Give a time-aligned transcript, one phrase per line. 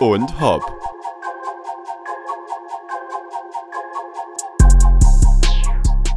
[0.00, 0.62] und hopp.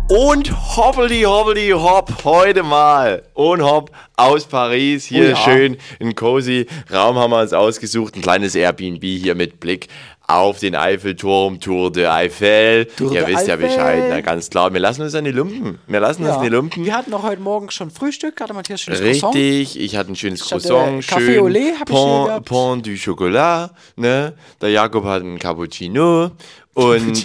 [0.09, 5.35] Und hoppeli hoppeli hopp, heute mal und hopp aus Paris, hier Oh ja.
[5.37, 9.87] schön ein cozy Raum haben wir uns ausgesucht, ein kleines Airbnb hier mit Blick
[10.33, 12.85] auf den Eiffelturm, Tour de Eiffel.
[12.85, 13.67] Tour Ihr de wisst ja Eiffel.
[13.67, 16.49] Bescheid, na ganz klar, wir lassen uns an die Lumpen, wir lassen uns an die
[16.49, 16.85] Lumpen.
[16.85, 19.35] Wir hatten auch heute Morgen schon Frühstück, hatte Matthias schönes Croissant.
[19.35, 22.27] Richtig, ich hatte ein schönes hatte Croissant, Café schön au lait hab ich hier Pont,
[22.27, 22.45] gehabt.
[22.47, 24.33] Pont du Chocolat, ne?
[24.61, 26.31] Der Jakob hat einen Cappuccino
[26.73, 27.23] und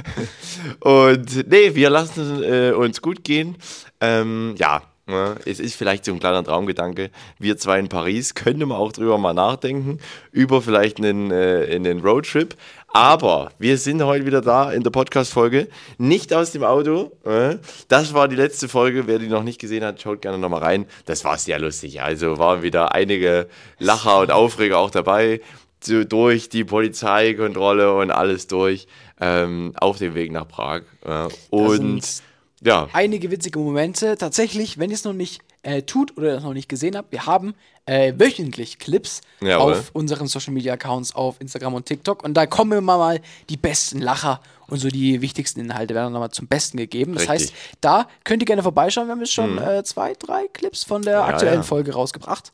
[0.80, 3.56] und nee, wir lassen äh, uns gut gehen.
[4.00, 5.36] Ähm, ja, ne?
[5.44, 7.10] es ist vielleicht so ein kleiner Traumgedanke.
[7.38, 9.98] Wir zwei in Paris, könnte man auch drüber mal nachdenken,
[10.32, 12.56] über vielleicht einen, äh, einen Roadtrip.
[12.96, 17.12] Aber wir sind heute wieder da in der Podcast-Folge, nicht aus dem Auto.
[17.24, 17.56] Äh?
[17.88, 19.06] Das war die letzte Folge.
[19.06, 20.86] Wer die noch nicht gesehen hat, schaut gerne nochmal rein.
[21.04, 22.00] Das war sehr lustig.
[22.00, 25.42] Also waren wieder einige Lacher und Aufreger auch dabei.
[25.80, 28.86] So durch die Polizeikontrolle und alles durch
[29.20, 30.82] ähm, auf dem Weg nach Prag.
[31.04, 32.22] Äh, und
[32.62, 34.16] ja, Einige witzige Momente.
[34.16, 37.26] Tatsächlich, wenn ihr es noch nicht äh, tut oder es noch nicht gesehen habt, wir
[37.26, 37.54] haben
[37.84, 39.72] äh, wöchentlich Clips Jawohl.
[39.74, 42.24] auf unseren Social Media Accounts auf Instagram und TikTok.
[42.24, 46.30] Und da kommen immer mal die besten Lacher und so die wichtigsten Inhalte werden nochmal
[46.30, 47.14] zum Besten gegeben.
[47.14, 47.52] Das Richtig.
[47.52, 49.06] heißt, da könnt ihr gerne vorbeischauen.
[49.06, 51.62] Wir haben jetzt schon äh, zwei, drei Clips von der aktuellen ja.
[51.62, 52.52] Folge rausgebracht.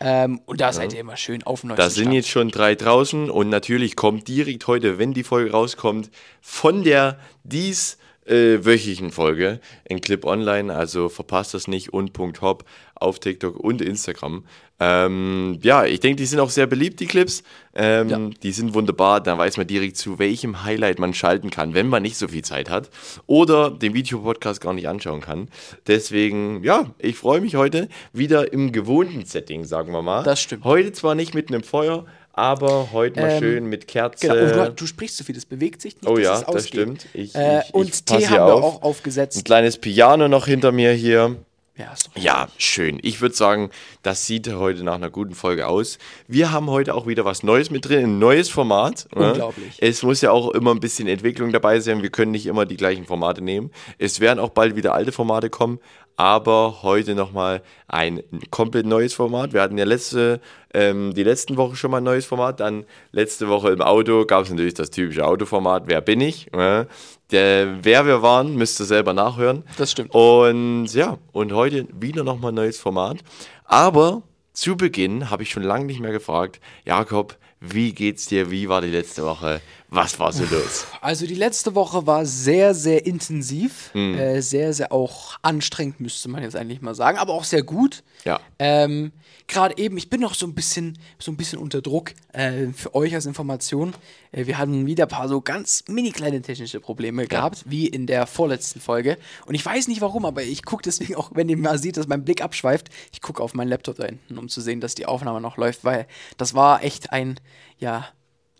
[0.00, 2.14] Ähm, und da seid ihr immer schön auf dem neuesten Da sind Stand.
[2.14, 6.10] jetzt schon drei draußen und natürlich kommt direkt heute, wenn die Folge rauskommt,
[6.40, 12.40] von der dies äh, wöchentlichen Folge ein Clip online, also verpasst das nicht und Punkt
[12.40, 14.44] Hop auf TikTok und Instagram.
[14.80, 17.42] Ähm, ja, ich denke, die sind auch sehr beliebt, die Clips.
[17.74, 18.18] Ähm, Ja.
[18.42, 22.02] Die sind wunderbar, da weiß man direkt zu welchem Highlight man schalten kann, wenn man
[22.02, 22.90] nicht so viel Zeit hat
[23.26, 25.48] oder den Videopodcast gar nicht anschauen kann.
[25.86, 30.22] Deswegen, ja, ich freue mich heute wieder im gewohnten Setting, sagen wir mal.
[30.24, 30.64] Das stimmt.
[30.64, 32.04] Heute zwar nicht mit einem Feuer,
[32.36, 34.28] aber heute mal Ähm, schön mit Kerze.
[34.28, 36.06] Genau, oh, du, du sprichst so viel, das bewegt sich nicht.
[36.08, 37.06] Oh ja, es das stimmt.
[37.14, 38.64] Ich- äh, ich- und ich pass Tee haben wir auf.
[38.64, 39.38] auch aufgesetzt.
[39.38, 41.36] Ein kleines Piano noch hinter mir hier.
[41.76, 43.00] Ja, ist doch Ja, schön.
[43.02, 43.68] Ich würde sagen,
[44.04, 45.98] das sieht heute nach einer guten Folge aus.
[46.28, 49.08] Wir haben heute auch wieder was Neues mit drin, ein neues Format.
[49.16, 49.30] ne?
[49.30, 49.74] Unglaublich.
[49.80, 52.00] Es muss ja auch immer ein bisschen Entwicklung dabei sein.
[52.02, 53.72] Wir können nicht immer die gleichen Formate nehmen.
[53.98, 55.80] Es werden auch bald wieder alte Formate kommen,
[56.16, 59.52] aber heute nochmal ein komplett neues Format.
[59.52, 60.40] Wir hatten ja letzte,
[60.72, 62.60] ähm, die letzten Wochen schon mal ein neues Format.
[62.60, 65.84] Dann letzte Woche im Auto gab es natürlich das typische Autoformat.
[65.86, 66.50] Wer bin ich?
[66.52, 66.86] ne?
[67.30, 69.64] Der, wer wir waren, müsst ihr selber nachhören.
[69.76, 70.14] Das stimmt.
[70.14, 73.18] Und ja, und heute wieder nochmal ein neues Format.
[73.64, 78.50] Aber zu Beginn habe ich schon lange nicht mehr gefragt, Jakob, wie geht's dir?
[78.50, 79.60] Wie war die letzte Woche?
[79.90, 80.86] Was war so los?
[81.00, 84.18] Also die letzte Woche war sehr, sehr intensiv, Mhm.
[84.18, 88.02] äh, sehr, sehr auch anstrengend, müsste man jetzt eigentlich mal sagen, aber auch sehr gut.
[88.24, 88.40] Ja.
[88.58, 89.12] Ähm,
[89.46, 92.94] Gerade eben, ich bin noch so ein bisschen, so ein bisschen unter Druck äh, für
[92.94, 93.92] euch als Information.
[94.32, 98.06] Äh, wir hatten wieder ein paar so ganz mini kleine technische Probleme gehabt, wie in
[98.06, 99.18] der vorletzten Folge.
[99.44, 102.08] Und ich weiß nicht warum, aber ich gucke deswegen auch, wenn ihr mal seht, dass
[102.08, 105.04] mein Blick abschweift, ich gucke auf meinen Laptop da hinten, um zu sehen, dass die
[105.04, 106.06] Aufnahme noch läuft, weil
[106.38, 107.38] das war echt ein,
[107.78, 108.08] ja,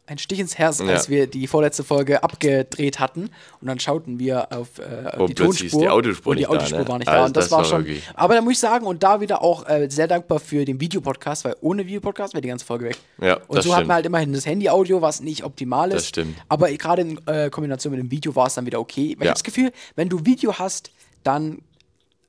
[0.06, 0.87] ein Stich ins Herz, Ja.
[0.87, 5.28] als wir die vorletzte Folge abgedreht hatten und dann schauten wir auf, äh, auf Und
[5.31, 6.88] die Tonspur die Audiospur und die nicht da, ne?
[6.88, 7.84] war nicht Also da und das, das war war schon.
[7.87, 10.78] wirklich- Aber da muss ich sagen und da wieder auch äh, sehr dankbar für den
[10.78, 12.98] Videopodcast, weil ohne Videopodcast wäre die ganze Folge weg.
[13.20, 13.88] Ja, und so hat stimmt.
[13.88, 15.94] man halt immerhin das Handy-Audio, was nicht optimal ist.
[15.97, 16.36] Das stimmt.
[16.48, 19.15] Aber gerade in äh, Kombination mit dem Video war es dann wieder okay.
[19.16, 19.31] Weil ich Ja.
[19.31, 20.91] habe das Gefühl, wenn du Video hast,
[21.22, 21.62] dann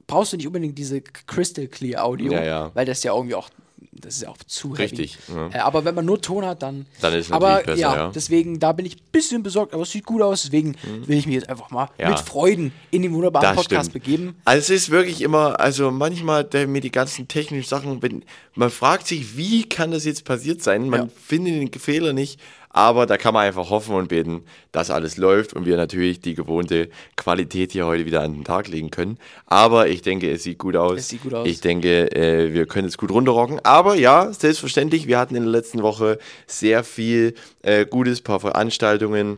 [0.08, 2.72] brauchst du nicht unbedingt diese Crystal Clear Audio, Ja, ja.
[2.74, 3.50] weil das ja irgendwie auch
[3.98, 5.50] das ist ja auch zu Richtig, ja.
[5.50, 8.12] Äh, aber wenn man nur Ton hat, dann Dann ist es aber besser, ja, ja.
[8.14, 10.76] deswegen da bin ich ein bisschen besorgt, aber es sieht gut aus, deswegen
[11.06, 11.90] will ich mich jetzt einfach mal Mhm.
[12.02, 12.10] Ja.
[12.10, 14.04] mit Freuden in den wunderbaren Das Podcast stimmt.
[14.04, 14.36] begeben.
[14.46, 18.24] Also es ist wirklich immer, also manchmal der, mit die ganzen technischen Sachen, wenn,
[18.54, 20.90] man fragt sich, wie kann das jetzt passiert sein?
[20.90, 22.40] Man findet den Fehler nicht,
[22.76, 24.44] aber da kann man einfach hoffen und beten,
[24.74, 28.68] dass alles läuft und wir natürlich die gewohnte Qualität hier heute wieder an den Tag
[28.68, 29.18] legen können.
[29.46, 31.00] Aber ich denke, es sieht gut aus.
[31.00, 31.48] Es sieht gut aus.
[31.48, 33.62] Ich denke, äh, wir können es gut runterrocken.
[33.64, 39.38] Aber ja, selbstverständlich, wir hatten in der letzten Woche sehr viel äh, Gutes, paar Veranstaltungen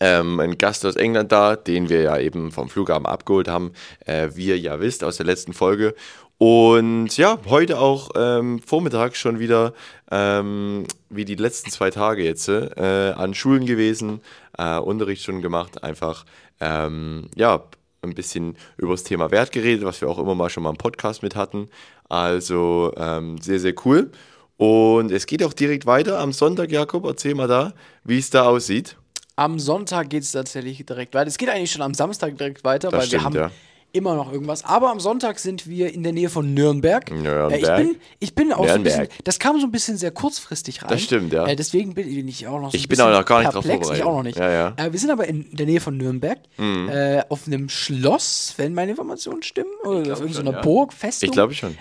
[0.00, 3.72] ähm, ein Gast aus England da, den wir ja eben vom Flughafen abgeholt haben,
[4.06, 5.94] äh, wie ihr ja wisst aus der letzten Folge.
[6.42, 9.74] Und ja, heute auch ähm, Vormittag schon wieder,
[10.10, 14.22] ähm, wie die letzten zwei Tage jetzt, äh, an Schulen gewesen,
[14.56, 16.24] äh, Unterricht schon gemacht, einfach,
[16.58, 17.64] ähm, ja,
[18.00, 20.78] ein bisschen über das Thema Wert geredet, was wir auch immer mal schon mal im
[20.78, 21.68] Podcast mit hatten.
[22.08, 24.10] Also ähm, sehr, sehr cool.
[24.56, 28.46] Und es geht auch direkt weiter am Sonntag, Jakob, erzähl mal da, wie es da
[28.46, 28.96] aussieht.
[29.36, 31.28] Am Sonntag geht es tatsächlich direkt weiter.
[31.28, 33.50] Es geht eigentlich schon am Samstag direkt weiter, Das weil stimmt, wir haben ja.
[33.92, 34.64] Immer noch irgendwas.
[34.64, 37.10] Aber am Sonntag sind wir in der Nähe von Nürnberg.
[37.10, 37.52] Nürnberg.
[37.52, 39.24] Äh, ich, bin, ich bin auch so ein bisschen, Nürnberg.
[39.24, 40.90] das kam so ein bisschen sehr kurzfristig rein.
[40.90, 41.46] Das stimmt, ja.
[41.46, 43.90] Äh, deswegen bin ich auch noch so Ich bin auch noch gar nicht drauf perplex.
[43.90, 44.06] Ich vorbereitet.
[44.06, 44.38] auch noch nicht.
[44.38, 44.74] Ja, ja.
[44.76, 46.90] Äh, wir sind aber in der Nähe von Nürnberg, Mhm.
[47.28, 50.60] auf einem Schloss, wenn meine Informationen stimmen, oder auf irgendeiner ja.
[50.62, 51.28] Burg, Festung.
[51.28, 51.76] Ich glaube schon.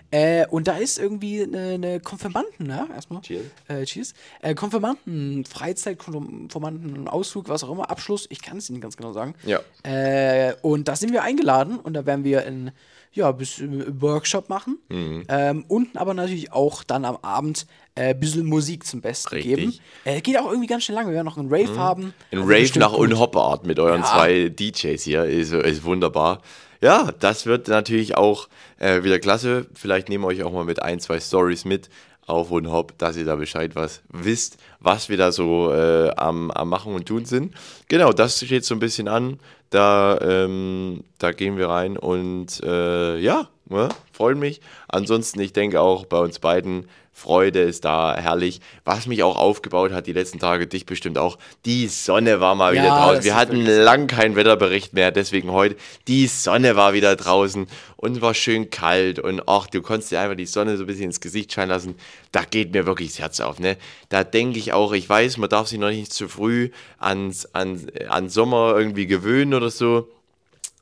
[0.50, 3.21] Und da ist irgendwie eine, eine Konfirmanden, ja, erstmal.
[3.21, 3.44] Cheers.
[3.67, 4.13] Äh, cheers.
[4.41, 9.11] Äh, Konfirmanden, Freizeit, Konfirmanden, Ausflug, was auch immer, Abschluss, ich kann es nicht ganz genau
[9.13, 9.35] sagen.
[9.45, 9.59] Ja.
[9.83, 12.72] Äh, und da sind wir eingeladen und da werden wir ein
[13.12, 14.78] ja, bisschen Workshop machen.
[14.90, 15.25] Mhm.
[15.28, 17.66] Ähm, und aber natürlich auch dann am Abend
[17.96, 19.51] ein äh, bisschen Musik zum Besten Richtig.
[19.51, 19.56] Mhm.
[19.56, 19.80] geben.
[20.06, 21.10] Äh, geht auch irgendwie ganz schön lange.
[21.10, 22.13] Wir werden noch einen Rave haben.
[22.31, 23.00] Ein Also Rave nach gut.
[23.12, 24.07] Unhop-Art mit euren Ja.
[24.07, 26.42] zwei DJs hier ist, ist wunderbar.
[26.81, 28.48] Ja, das wird natürlich auch
[28.78, 29.66] äh, wieder klasse.
[29.74, 31.90] Vielleicht nehmen wir euch auch mal mit ein, zwei Stories mit
[32.30, 36.69] auf Unhop, dass ihr da Bescheid was wisst, was wir da so äh, am, am
[36.69, 37.56] Machen und Tun sind.
[37.88, 39.40] Genau, das steht so ein bisschen an.
[39.69, 44.62] Da, ähm, da gehen wir rein und äh, ja, ne, freuen mich.
[44.88, 46.88] Ansonsten, ich denke auch bei uns beiden,
[47.19, 48.62] Freude ist da herrlich.
[48.86, 52.74] Was mich auch aufgebaut hat die letzten Tage, dich bestimmt auch, die Sonne war mal
[52.74, 53.24] Ja, wieder draußen.
[53.25, 55.75] Wir hatten lang keinen Wetterbericht mehr, deswegen heute.
[56.07, 57.68] Die Sonne war wieder draußen
[57.98, 61.06] und war schön kalt und ach, du konntest dir einfach die Sonne so ein bisschen
[61.06, 61.95] ins Gesicht scheinen lassen.
[62.31, 63.60] Da geht mir wirklich das Herz auf.
[63.60, 63.75] Ne?
[64.07, 67.92] Da denke ich auch, ich weiß, man darf sich noch nicht zu früh ans, an,
[68.07, 70.07] an Sommer irgendwie gewöhnen oder so.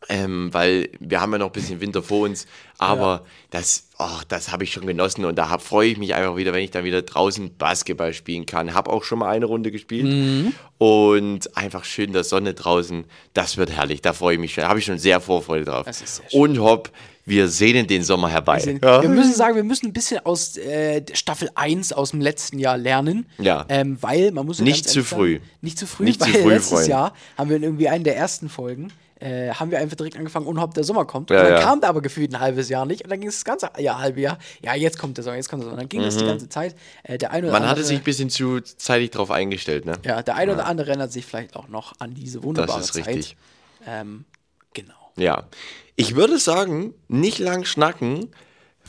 [0.10, 2.46] Ähm, weil wir haben ja noch ein bisschen Winter vor uns,
[2.78, 6.54] aber das, ach, das habe ich schon genossen und da freue ich mich einfach wieder,
[6.54, 8.74] wenn ich dann wieder draußen Basketball spielen kann.
[8.74, 10.54] Habe auch schon mal eine Runde gespielt Mhm.
[10.78, 13.06] und einfach schön in der Sonne draußen.
[13.34, 14.62] Das wird herrlich, da freue ich mich schon.
[14.62, 15.86] Da habe ich schon sehr Vorfreude drauf.
[15.86, 16.40] Das ist sehr schön.
[16.42, 16.92] und hopp,
[17.26, 18.60] wir sehnen den Sommer herbei.
[18.60, 18.86] sind.
[18.86, 19.02] Ja.
[19.02, 22.78] Wir müssen sagen, wir müssen ein bisschen aus äh, Staffel 1 aus dem letzten Jahr
[22.78, 23.26] lernen.
[23.40, 23.66] Ja.
[23.68, 25.34] Ähm, weil man muss ja Nicht zu früh.
[25.34, 26.90] Sagen, nicht zu früh, Nicht zu weil früh letztes freuen.
[26.90, 28.94] Jahr haben wir irgendwie einen der ersten Folgen.
[29.19, 31.30] Äh, haben wir einfach direkt angefangen, unhopp der Sommer kommt.
[31.31, 31.62] Ja, und dann ja.
[31.62, 33.04] kam der aber gefühlt ein halbes Jahr nicht.
[33.04, 34.38] Und dann ging es das ganze Jahr, halbe Jahr.
[34.62, 35.81] Ja, jetzt kommt der Sommer, jetzt kommt der Sommer.
[35.81, 36.75] Und dann ging es die ganze Zeit.
[37.04, 37.52] Äh, der eine oder Mhm.
[37.54, 39.94] Man andere, hatte sich ein bisschen zu zeitig drauf eingestellt, ne?
[40.06, 42.94] Ja, der eine oder andere erinnert sich vielleicht auch noch an diese wunderbare Das ist
[42.96, 43.08] Zeit.
[43.08, 43.38] richtig.
[43.88, 44.25] Ähm,
[44.74, 44.94] genau.
[45.16, 45.48] Ja.
[45.96, 48.30] Ich würde sagen, nicht lang schnacken,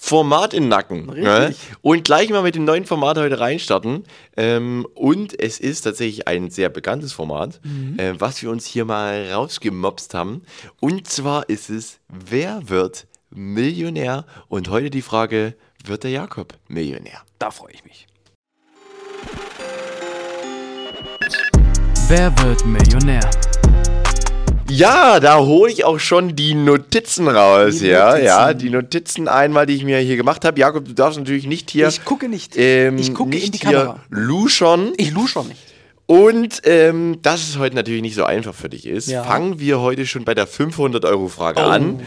[0.01, 1.07] Format in den Nacken.
[1.07, 1.49] Ne?
[1.49, 1.77] Richtig.
[1.83, 4.05] Und gleich mal mit dem neuen Format heute reinstarten.
[4.37, 7.99] Ähm, und es ist tatsächlich ein sehr bekanntes Format, Mhm.
[7.99, 10.43] äh, was wir uns hier mal rausgemopst haben.
[10.81, 14.25] Und zwar ist es, wer wird Millionär?
[14.49, 15.55] Und heute die Frage,
[15.85, 17.23] wird der Jakob Millionär?
[17.39, 18.07] Da freue ich mich.
[22.09, 23.21] Wer wird Millionär?
[24.71, 28.25] Ja, da hole ich auch schon die Notizen raus, Die ja, Notizen.
[28.27, 30.59] ja, die Notizen einmal, die ich mir hier gemacht habe.
[30.61, 31.89] Jakob, du darfst natürlich nicht hier.
[31.89, 32.55] Ich gucke nicht.
[32.57, 34.01] ähm, ich gucke nicht in die Kamera.
[34.11, 34.93] luschern.
[34.99, 35.61] Ich lu schon nicht.
[36.07, 39.25] Und ähm, dass es heute natürlich nicht so einfach für dich ist, Ja.
[39.25, 41.67] fangen wir heute schon bei der 500-Euro-Frage Oh.
[41.69, 42.01] an.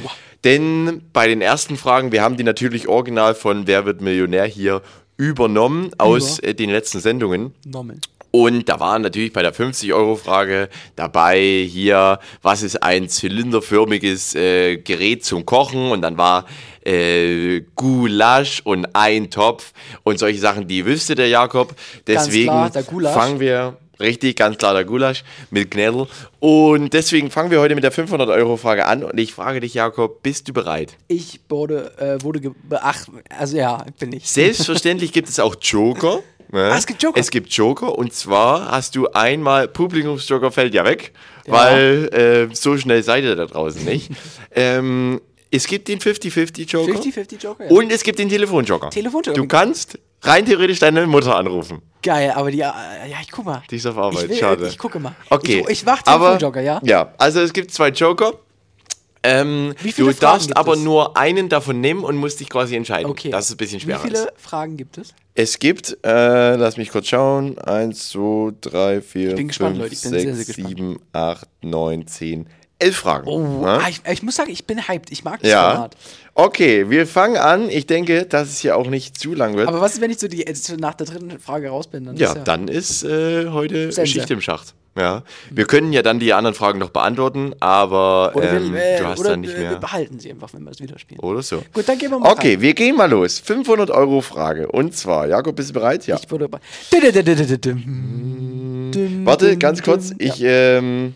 [0.43, 4.81] Denn bei den ersten Fragen, wir haben die natürlich original von Wer wird Millionär hier
[5.17, 6.47] übernommen aus Über.
[6.49, 7.53] äh, den letzten Sendungen.
[7.65, 7.97] Normal.
[8.31, 15.25] Und da waren natürlich bei der 50-Euro-Frage dabei hier, was ist ein zylinderförmiges äh, Gerät
[15.25, 15.91] zum Kochen?
[15.91, 16.45] Und dann war
[16.85, 19.73] äh, Gulasch und ein Topf
[20.03, 21.75] und solche Sachen, die wüsste der Jakob.
[22.07, 26.07] Deswegen klar, der fangen wir, richtig, ganz klar der Gulasch mit Knädel.
[26.39, 29.03] Und deswegen fangen wir heute mit der 500-Euro-Frage an.
[29.03, 30.97] Und ich frage dich, Jakob, bist du bereit?
[31.07, 33.13] Ich wurde, äh, wurde beachtet.
[33.37, 34.29] Also ja, bin ich.
[34.29, 36.19] Selbstverständlich gibt es auch Joker.
[36.51, 36.71] Ne?
[36.71, 37.19] Ah, es gibt Joker.
[37.19, 41.13] Es gibt Joker und zwar hast du einmal, Publikumsjoker fällt ja weg,
[41.46, 41.53] Ja.
[41.53, 44.12] weil äh, so schnell seid ihr da draußen nicht.
[44.55, 47.72] ähm, es gibt den 50-50 Joker 50-50 Joker, ja.
[47.72, 48.89] und es gibt den Telefonjoker.
[48.89, 49.38] Telefonjoker.
[49.39, 51.81] Du kannst rein theoretisch deine Mutter anrufen.
[52.01, 53.62] Geil, aber die, äh, ja, ich guck mal.
[53.70, 54.67] Die ist auf Arbeit, ich will, schade.
[54.67, 55.15] Ich gucke mal.
[55.29, 55.63] Okay.
[55.70, 56.79] Ich, ich aber, Telefonjoker, ja?
[56.84, 58.34] Ja, also es gibt zwei Joker.
[59.23, 60.79] Ähm, du Fragen gibt aber es?
[60.79, 63.09] nur einen davon nehmen und musst dich quasi entscheiden.
[63.09, 63.29] Okay.
[63.29, 64.03] Das ist ein bisschen schwerer.
[64.03, 65.13] Wie viele Fragen gibt es?
[65.35, 69.93] Es gibt, äh, lass mich kurz schauen, 1, 2, 3, 4, bin gespannt, 5, Leute,
[69.93, 70.69] ich bin 6, sehr, sehr gespannt.
[70.69, 72.47] 7, 8, 9, 10,
[72.79, 73.27] 11 Fragen.
[73.27, 73.77] Oh, Ja?
[73.77, 75.11] ah, ich, ich muss sagen, ich bin hyped.
[75.11, 75.71] Ich mag das ja.
[75.71, 75.97] Format.
[76.33, 77.69] Okay, wir fangen an.
[77.69, 79.67] Ich denke, dass es hier auch nicht zu lang wird.
[79.67, 80.43] Aber was ist, wenn ich so die,
[80.79, 82.05] nach der dritten Frage raus bin?
[82.05, 84.11] Dann ja, ist dann ist äh, heute Sense.
[84.11, 84.73] Schicht im Schacht.
[84.98, 85.24] Ja.
[85.50, 89.07] Wir können ja dann die anderen Fragen noch beantworten, aber Oder, ähm, wir, äh, du
[89.07, 89.79] hast dann nicht äh, wir mehr.
[89.79, 91.21] behalten sie einfach, wenn wir es wieder spielen.
[91.21, 91.63] Oder so.
[91.74, 92.62] Gut, dann gehen wir mal Okay, rein.
[92.62, 93.39] wir gehen mal los.
[93.39, 94.67] 500 Euro Frage.
[94.69, 96.05] Und zwar, Jakob, bist du bereit?
[96.07, 96.17] Ja.
[96.17, 96.29] Ich.
[99.25, 100.10] Warte, ganz kurz.
[100.10, 100.15] Ja.
[100.19, 101.15] Ich, ähm,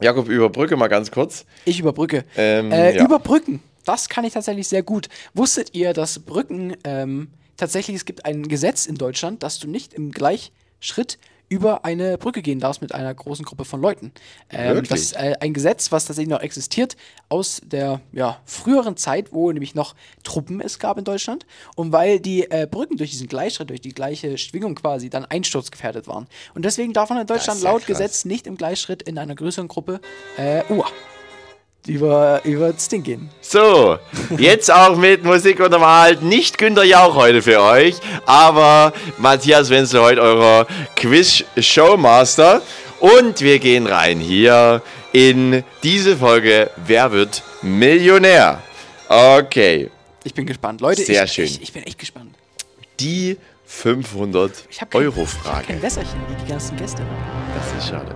[0.00, 1.44] Jakob, überbrücke mal ganz kurz.
[1.64, 2.24] Ich überbrücke.
[2.36, 3.04] Ähm, äh, ja.
[3.04, 3.60] Überbrücken.
[3.84, 5.08] Das kann ich tatsächlich sehr gut.
[5.34, 9.94] Wusstet ihr, dass Brücken ähm, tatsächlich, es gibt ein Gesetz in Deutschland, dass du nicht
[9.94, 11.18] im Gleichschritt
[11.54, 14.10] über eine Brücke gehen darfst mit einer großen Gruppe von Leuten.
[14.50, 16.96] Ähm, das ist äh, ein Gesetz, was tatsächlich noch existiert
[17.28, 19.94] aus der ja, früheren Zeit, wo nämlich noch
[20.24, 21.46] Truppen es gab in Deutschland
[21.76, 26.08] und weil die äh, Brücken durch diesen Gleichschritt, durch die gleiche Schwingung quasi, dann einsturzgefährdet
[26.08, 26.26] waren.
[26.54, 27.86] Und deswegen darf man in Deutschland ja laut krass.
[27.86, 30.00] Gesetz nicht im Gleichschritt in einer größeren Gruppe
[30.36, 30.90] äh, uah,
[31.86, 33.28] über, über das Ding gehen.
[33.40, 33.98] So,
[34.38, 36.22] jetzt auch mit Musik untermalt.
[36.22, 42.62] Nicht Günter Jauch heute für euch, aber Matthias Wenzel heute eurer Quiz-Showmaster.
[43.00, 44.80] Und wir gehen rein hier
[45.12, 48.62] in diese Folge Wer wird Millionär?
[49.08, 49.90] Okay,
[50.24, 50.80] Ich bin gespannt.
[50.80, 51.44] Leute, Sehr ich, schön.
[51.44, 52.34] Ich, ich bin echt gespannt.
[52.98, 53.36] die
[53.66, 57.02] 500 Ich habe kein, Wässerchen wie die ganzen Gäste.
[57.54, 58.14] Das ist schade.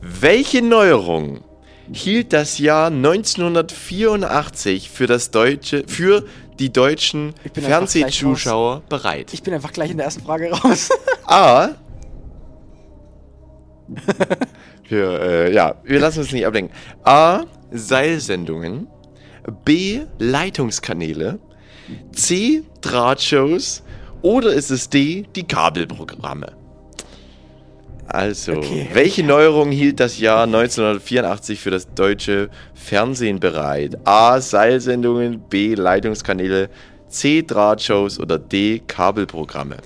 [0.00, 1.44] Welche Neuerung
[1.92, 6.24] hielt das Jahr 1984 für, das deutsche, für
[6.58, 9.32] die deutschen Fernsehzuschauer bereit?
[9.32, 10.90] Ich bin einfach gleich in der ersten Frage raus.
[11.26, 11.70] A.
[14.88, 16.74] wir, äh, ja, wir lassen uns nicht ablenken.
[17.04, 17.44] A.
[17.72, 18.88] Seilsendungen.
[19.64, 20.02] B.
[20.18, 21.38] Leitungskanäle.
[22.12, 22.62] C.
[22.80, 23.82] Drahtshows.
[24.22, 25.26] Oder ist es D.
[25.34, 26.59] Die Kabelprogramme?
[28.12, 28.88] Also, Okay.
[28.92, 33.96] welche Neuerung hielt das Jahr 1984 für das deutsche Fernsehen bereit?
[34.04, 34.40] A.
[34.40, 35.74] Seilsendungen, B.
[35.74, 36.70] Leitungskanäle,
[37.08, 37.42] C.
[37.42, 38.80] Drahtshows oder D.
[38.86, 39.76] Kabelprogramme?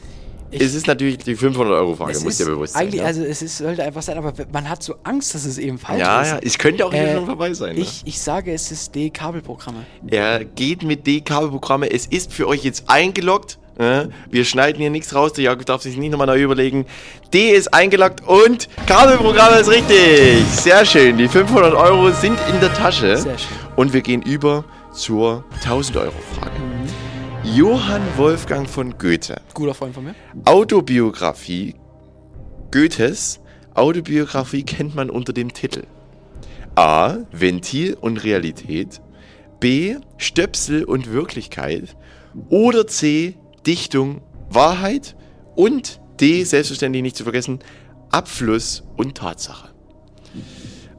[0.51, 2.83] Ich- es ist natürlich die 500-Euro-Frage, Es muss dir bewusst sein.
[2.87, 3.07] eigentlich, ja?
[3.07, 6.01] also es ist, sollte einfach sein, aber man hat so Angst, dass es eben falsch
[6.01, 6.31] ja, ist.
[6.31, 7.75] ja, es könnte auch hier Äh, schon vorbei sein.
[7.75, 7.81] Ne?
[7.83, 9.85] Ich, ich sage, es ist D-Kabelprogramme.
[10.07, 11.91] Er geht mit D-Kabelprogramme.
[11.91, 13.59] Es ist für euch jetzt eingeloggt.
[13.77, 15.33] Wir schneiden hier nichts raus.
[15.33, 16.87] Der Jakob darf sich nicht nochmal neu überlegen.
[17.33, 20.45] D ist eingeloggt und Kabelprogramme ist richtig.
[20.47, 21.19] Sehr schön.
[21.19, 23.17] Die 500 Euro sind in der Tasche.
[23.17, 23.57] Sehr schön.
[23.77, 26.53] Und wir gehen über zur 1000 Euro Frage.
[27.43, 29.37] Johann Wolfgang von Goethe.
[29.55, 30.15] Guter Freund von mir.
[30.45, 31.75] Autobiografie
[32.71, 33.41] Goethes
[33.75, 35.83] Autobiografie kennt man unter dem Titel
[36.77, 37.19] A.
[37.33, 39.01] Ventil und Realität
[39.61, 39.97] B.
[40.17, 41.97] Stöpsel und Wirklichkeit
[42.49, 43.35] oder C.
[43.67, 45.17] Dichtung, Wahrheit
[45.57, 46.45] und D.
[46.45, 47.59] Selbstverständlich nicht zu vergessen
[48.11, 49.71] Abfluss und Tatsache.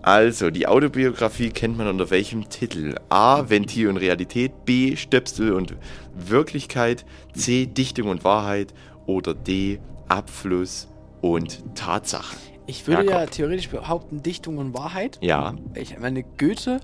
[0.01, 2.95] Also, die Autobiografie kennt man unter welchem Titel?
[3.09, 3.49] A.
[3.49, 4.95] Ventil und Realität, B.
[4.95, 5.75] Stöpsel und
[6.15, 7.65] Wirklichkeit, C.
[7.65, 8.73] Dichtung und Wahrheit
[9.07, 9.79] oder D.
[10.07, 10.87] Abfluss
[11.21, 12.35] und Tatsache.
[12.67, 13.19] Ich würde Jakob.
[13.21, 15.17] ja theoretisch behaupten, Dichtung und Wahrheit.
[15.21, 16.79] Ja, Ich meine, Goethe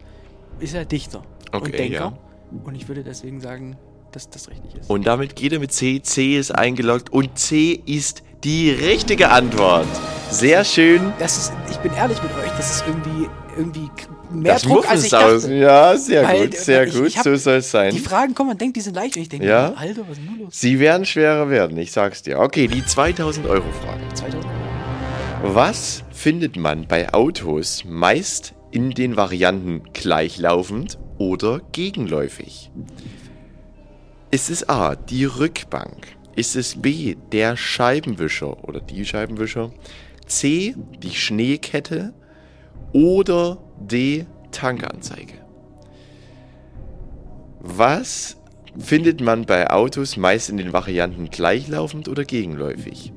[0.60, 1.22] ist ja Dichter
[1.52, 1.94] und Okay, Denker.
[1.96, 2.14] ja.
[2.64, 3.78] Und ich würde deswegen sagen,
[4.12, 4.90] dass das richtig ist.
[4.90, 6.02] und damit geht er mit C.
[6.02, 9.86] C ist eingeloggt und C ist die richtige Antwort.
[10.30, 11.14] Sehr schön.
[11.20, 13.28] das ist, ich bin ehrlich mit euch, das ist irgendwie,
[13.58, 13.88] irgendwie
[14.32, 15.42] mehr Das Druck, als ich aus.
[15.44, 15.54] dachte.
[15.56, 17.08] Ja, sehr Weil, gut, sehr ich- gut.
[17.08, 17.94] ich hab- so soll es sein.
[17.94, 19.74] Die Fragen kommen, man denkt, die sind leicht und ich denke, Ja?
[19.76, 20.48] Alter, was ist denn los?
[20.60, 22.40] Sie werden schwerer werden, ich sag's dir.
[22.40, 24.02] Okay, die 2000 Euro Frage.
[24.14, 24.46] 2000
[25.44, 32.72] Was findet man bei Autos meist in den Varianten gleichlaufend oder gegenläufig?
[34.34, 36.08] Ist es A, die Rückbank?
[36.38, 39.74] Ist es B, der Scheibenwischer oder die Scheibenwischer?
[40.26, 40.74] C,
[41.04, 42.14] die Schneekette?
[42.94, 45.34] Oder D, Tankanzeige?
[47.60, 48.38] Was
[48.80, 53.12] findet man bei Autos meist in den Varianten gleichlaufend oder gegenläufig?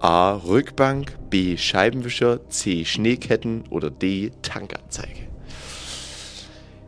[0.00, 0.32] A.
[0.34, 1.56] Rückbank, B.
[1.58, 2.84] Scheibenwischer, C.
[2.84, 4.32] Schneeketten oder D.
[4.42, 5.29] Tankanzeige.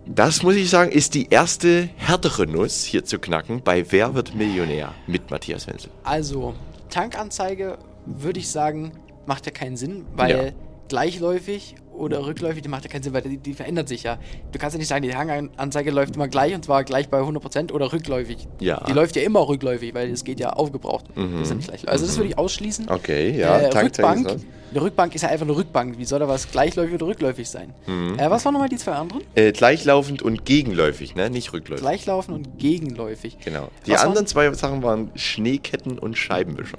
[0.07, 4.35] Das muss ich sagen, ist die erste härtere Nuss hier zu knacken bei Wer wird
[4.35, 5.91] Millionär mit Matthias Wenzel.
[6.03, 6.55] Also,
[6.91, 8.93] Tankanzeige würde ich sagen,
[9.27, 10.53] macht ja keinen Sinn, weil Ja.
[10.93, 14.19] Gleichläufig oder rückläufig, die macht ja keinen Sinn, weil die, die verändert sich ja.
[14.51, 17.73] Du kannst ja nicht sagen, die Tankanzeige läuft immer gleich und zwar gleich bei 100%
[17.73, 18.47] oder rückläufig.
[18.61, 18.83] Ja.
[18.87, 21.07] Die läuft ja immer rückläufig, weil es geht ja aufgebraucht.
[21.15, 21.89] Das ist ja nicht gleich.
[21.89, 22.87] Also das würde ich ausschließen.
[22.87, 22.91] Mhm.
[22.93, 24.29] Okay, ja, Äh, Rückbank,
[24.71, 25.99] eine Rückbank ist ja einfach eine Rückbank.
[25.99, 27.75] Wie soll da was gleichläufig oder rückläufig sein?
[27.87, 28.19] Mhm.
[28.19, 29.23] Äh, was waren nochmal die zwei anderen?
[29.35, 31.29] Äh, gleichlaufend und gegenläufig, ne?
[31.31, 31.83] Nicht rückläufig.
[31.83, 33.39] Gleichlaufen und gegenläufig.
[33.45, 33.69] Genau.
[33.87, 36.79] Die Was waren- anderen zwei Sachen waren Schneeketten und Scheibenwischer.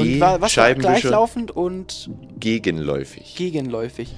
[0.00, 0.20] Und B.
[0.20, 3.34] was Scheibenwischer gleichlaufend und gegenläufig.
[3.36, 4.14] gegenläufig?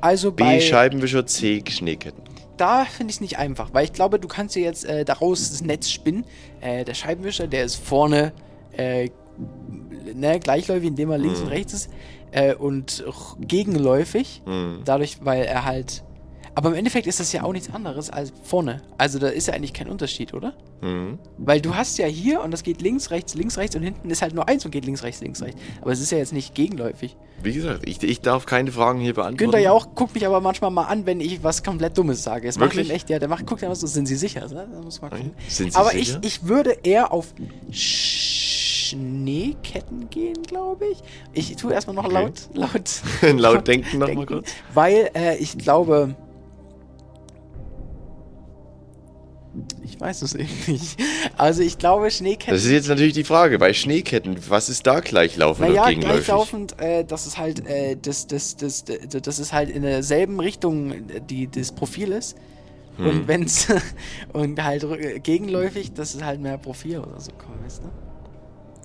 [0.00, 0.42] Also B.
[0.44, 1.62] bei Scheibenwischer, C.
[1.68, 2.22] Schneeketten.
[2.56, 5.50] da finde ich es nicht einfach, weil ich glaube, du kannst dir jetzt äh, daraus
[5.50, 6.24] das Netz spinnen.
[6.60, 8.32] Äh, der Scheibenwischer, der ist vorne
[8.76, 9.10] äh,
[10.14, 11.90] ne, gleichläufig, indem er links und rechts ist
[12.32, 13.04] äh, und
[13.40, 14.80] gegenläufig, Mhm.
[14.84, 16.02] dadurch, weil er halt.
[16.54, 18.82] Aber im Endeffekt ist das ja auch nichts anderes als vorne.
[18.98, 20.52] Also da ist ja eigentlich kein Unterschied, oder?
[20.80, 21.18] Mhm.
[21.38, 24.20] Weil du hast ja hier und das geht links, rechts, links, rechts und hinten ist
[24.20, 25.60] halt nur eins und geht links, rechts, links, rechts.
[25.80, 27.16] Aber es ist ja jetzt nicht gegenläufig.
[27.42, 29.36] Wie gesagt, ich, ich darf keine Fragen hier beantworten.
[29.38, 32.48] Günther ja auch guckt mich aber manchmal mal an, wenn ich was komplett Dummes sage.
[32.48, 32.88] Es macht Wirklich?
[32.88, 34.46] ihn echt, ja, der macht, guckt immer so, sind Sie sicher?
[34.48, 34.68] Ne?
[34.70, 35.30] Da muss man gucken.
[35.48, 36.18] Sind Sie aber sicher?
[36.22, 37.32] ich, ich würde eher auf
[38.90, 40.98] Schneeketten gehen, glaube ich.
[41.32, 42.14] Ich tue erstmal noch Okay.
[42.14, 43.02] laut, laut,
[43.40, 44.50] Laut denken noch mal kurz.
[44.74, 46.14] Weil äh, ich glaube.
[49.82, 50.96] Ich weiß es eben nicht.
[51.36, 52.54] Also ich glaube, Schneeketten.
[52.54, 56.24] Das ist jetzt natürlich die Frage, bei Schneeketten, was ist da gleichlaufend naja, oder gegenläufig?
[56.26, 60.94] gleichlaufend, äh, das ist halt, äh, das, das, das, das, ist halt in derselben Richtung,
[61.28, 62.36] die das Profil ist.
[62.96, 63.06] Hm.
[63.06, 63.66] Und wenn's
[64.32, 64.86] und halt
[65.24, 67.32] gegenläufig, das ist halt mehr Profil oder so,
[67.64, 68.09] weißt du?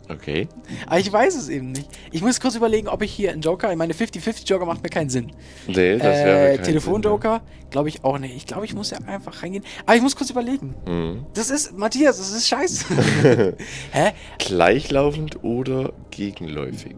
[0.08, 0.48] Okay.
[0.86, 1.90] Aber ich weiß es eben nicht.
[2.12, 4.90] Ich muss kurz überlegen, ob ich hier einen Joker, ich meine 50-50 Joker macht mir
[4.90, 5.32] keinen Sinn.
[5.68, 8.36] Nee, das wäre Äh, Telefonjoker, glaube ich auch nicht.
[8.36, 9.64] Ich glaube, ich muss ja einfach reingehen.
[9.86, 10.76] Aber ich muss kurz überlegen.
[10.88, 11.26] Mhm.
[11.34, 12.86] Das ist, Matthias, das ist scheiße.
[13.92, 14.12] Hä?
[14.40, 16.96] Gleichlaufend oder gegenläufig?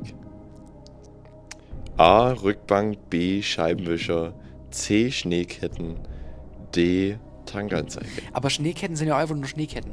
[1.97, 2.31] A.
[2.31, 3.41] Rückbank, B.
[3.41, 4.33] Scheibenwischer,
[4.69, 5.11] C.
[5.11, 5.95] Schneeketten,
[6.75, 7.17] D.
[7.45, 8.07] Tanganzeige.
[8.33, 9.91] Aber Schneeketten sind ja einfach nur Schneeketten.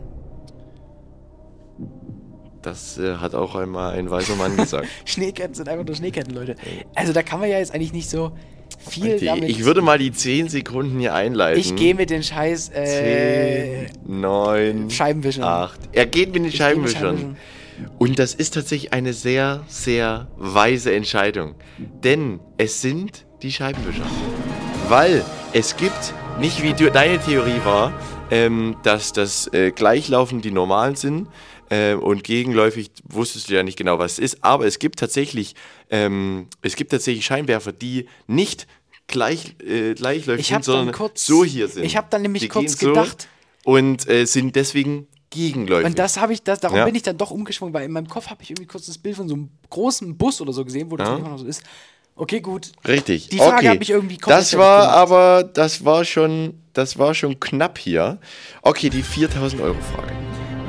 [2.64, 4.88] Das äh, hat auch einmal ein weiser Mann gesagt.
[5.04, 6.56] Schneeketten sind einfach nur Schneeketten, Leute.
[6.94, 8.32] Also da kann man ja jetzt eigentlich nicht so
[8.78, 9.50] viel Die, damit.
[9.50, 11.60] ich würde mal die 10 Sekunden hier einleiten.
[11.60, 15.44] Ich gehe mit den Scheiß äh, 10, 9, Scheibenwischern.
[15.44, 15.80] 8.
[15.92, 16.58] Er geht mit den Ich mit.
[16.58, 17.36] Scheibenwischern.
[17.98, 21.56] Und das ist tatsächlich eine sehr, sehr weise Entscheidung.
[21.78, 24.06] Denn es sind die Scheibenwischer.
[24.88, 27.92] Weil es gibt, nicht wie du, deine Theorie war,
[28.30, 31.28] ähm, dass das äh, gleichlaufend die normalen sind
[31.70, 34.44] äh, und gegenläufig wusstest du ja nicht genau, was es ist.
[34.44, 35.54] Aber es gibt tatsächlich,
[35.90, 38.66] ähm, es gibt tatsächlich Scheinwerfer, die nicht
[39.06, 41.84] gleich, äh, gleichläufig Ich sind, sondern kurz- so hier sind.
[41.84, 43.28] ich hab dann nämlich Die kurz gedacht-
[43.64, 45.86] und äh, sind deswegen gegenläufig.
[45.86, 46.84] Und das habe ich, das, darum Ja.
[46.84, 49.16] bin ich dann doch umgeschwungen, weil in meinem Kopf habe ich irgendwie kurz das Bild
[49.16, 51.16] von so einem großen Bus oder so gesehen, wo das Ja.
[51.16, 51.62] immer noch so ist.
[52.16, 52.70] Okay, gut.
[52.86, 53.28] Richtig.
[53.30, 53.68] Die Frage okay.
[53.70, 54.96] hat mich irgendwie komplett Das war gemacht.
[54.96, 58.20] aber, das war schon, das war schon knapp hier.
[58.62, 60.12] Okay, die 4000 Euro Frage.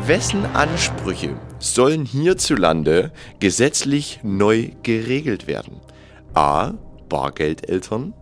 [0.07, 5.81] Wessen Ansprüche sollen hierzulande gesetzlich neu geregelt werden?
[6.35, 6.73] A.
[7.09, 8.13] Bargeldeltern.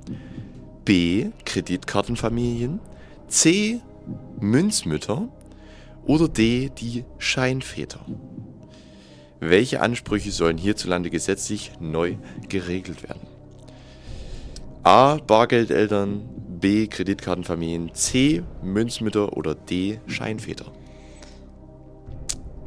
[0.85, 1.31] B.
[1.43, 2.79] Kreditkartenfamilien.
[3.27, 3.81] C.
[4.39, 5.27] Münzmütter.
[6.05, 6.69] Oder D.
[6.69, 8.05] Die Scheinväter.
[9.41, 12.15] Welche Ansprüche sollen hierzulande gesetzlich neu
[12.47, 13.27] geregelt werden?
[14.83, 15.15] A.
[15.15, 16.21] Bargeldeltern,
[16.61, 16.87] B.
[16.87, 18.41] Kreditkartenfamilien, C.
[18.61, 19.99] Münzmütter oder D.
[20.07, 20.71] Scheinväter.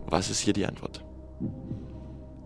[0.08, 1.02] Was ist hier die Antwort?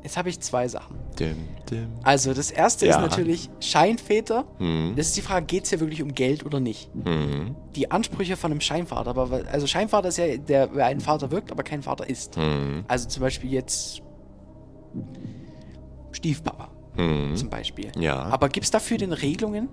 [0.03, 0.97] Jetzt habe ich zwei Sachen.
[1.19, 1.37] Dim,
[1.69, 1.89] dim.
[2.03, 2.97] Also, das erste Ja.
[2.97, 4.47] ist natürlich Scheinväter.
[4.59, 4.95] Hm.
[4.97, 6.91] Das ist die Frage, geht es hier wirklich um Geld oder nicht?
[7.05, 7.55] Hm.
[7.77, 11.53] Die Ansprüche von einem Scheinvater, aber also Scheinvater ist ja der, wer ein Vater wirkt,
[11.53, 12.37] aber kein Vater ist.
[12.37, 12.85] Hm.
[12.89, 14.01] Also zum Beispiel jetzt
[16.13, 17.37] Stiefpapa Hm.
[17.37, 17.93] zum Beispiel.
[17.99, 18.17] Ja.
[18.23, 19.69] Aber gibt es dafür denn Regelungen?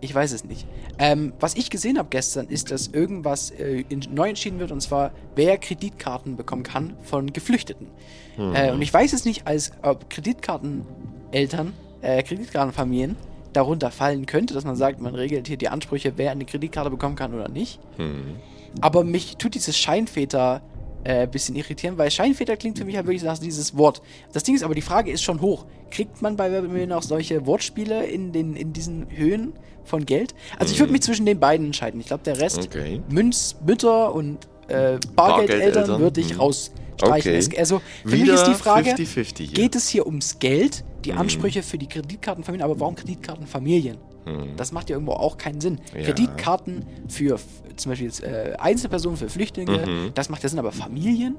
[0.00, 0.66] Ich weiß es nicht.
[0.98, 4.80] Ähm, was ich gesehen habe gestern, ist, dass irgendwas äh, in, neu entschieden wird, und
[4.80, 7.88] zwar, wer Kreditkarten bekommen kann von Geflüchteten.
[8.36, 8.54] Hm.
[8.54, 13.16] Äh, und ich weiß es nicht, als ob Kreditkarteneltern, äh, Kreditkartenfamilien
[13.52, 17.16] darunter fallen könnte, dass man sagt, man regelt hier die Ansprüche, wer eine Kreditkarte bekommen
[17.16, 17.80] kann oder nicht.
[17.96, 18.36] Hm.
[18.82, 20.62] Aber mich tut dieses Scheinväter
[21.06, 24.02] äh, bisschen irritieren, weil Scheinväter klingt für mich halt wirklich nach dieses Wort.
[24.32, 25.64] Das Ding ist aber, die Frage ist schon hoch.
[25.90, 29.52] Kriegt man bei Wer wird Millionär auch solche Wortspiele in, den, in diesen Höhen
[29.86, 30.34] von Geld?
[30.58, 32.00] Also ich würde mich zwischen den beiden entscheiden.
[32.00, 33.00] Ich glaube, der Rest, Okay.
[33.08, 36.40] Münzmütter und äh, Bargeldeltern würde ich hm.
[36.40, 37.32] rausstreichen.
[37.32, 37.36] Okay.
[37.36, 39.46] Es, also für Wieder mich ist die Frage, 50-50 hier.
[39.48, 41.18] geht es hier ums Geld, die Mhm.
[41.18, 43.96] Ansprüche für die Kreditkartenfamilien, aber warum Kreditkartenfamilien?
[44.24, 44.56] Hm.
[44.56, 45.78] Das macht ja irgendwo auch keinen Sinn.
[45.94, 46.02] Ja.
[46.02, 47.38] Kreditkarten für
[47.76, 50.10] zum Beispiel jetzt, äh, Einzelpersonen, für Flüchtlinge, Mhm.
[50.14, 51.36] das macht ja Sinn, aber Familien?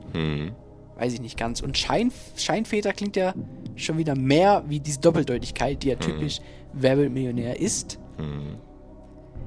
[0.97, 1.61] Weiß ich nicht ganz.
[1.61, 3.33] Und Schein, Scheinväter klingt ja
[3.75, 6.39] schon wieder mehr wie diese Doppeldeutigkeit, die ja typisch
[6.73, 7.97] Wer wird Millionär ist.
[8.17, 8.57] Hm.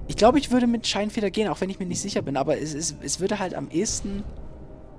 [0.09, 2.59] Ich glaube, ich würde mit Scheinväter gehen, auch wenn ich mir nicht sicher bin, aber
[2.61, 4.25] es, es, es würde halt am ehesten,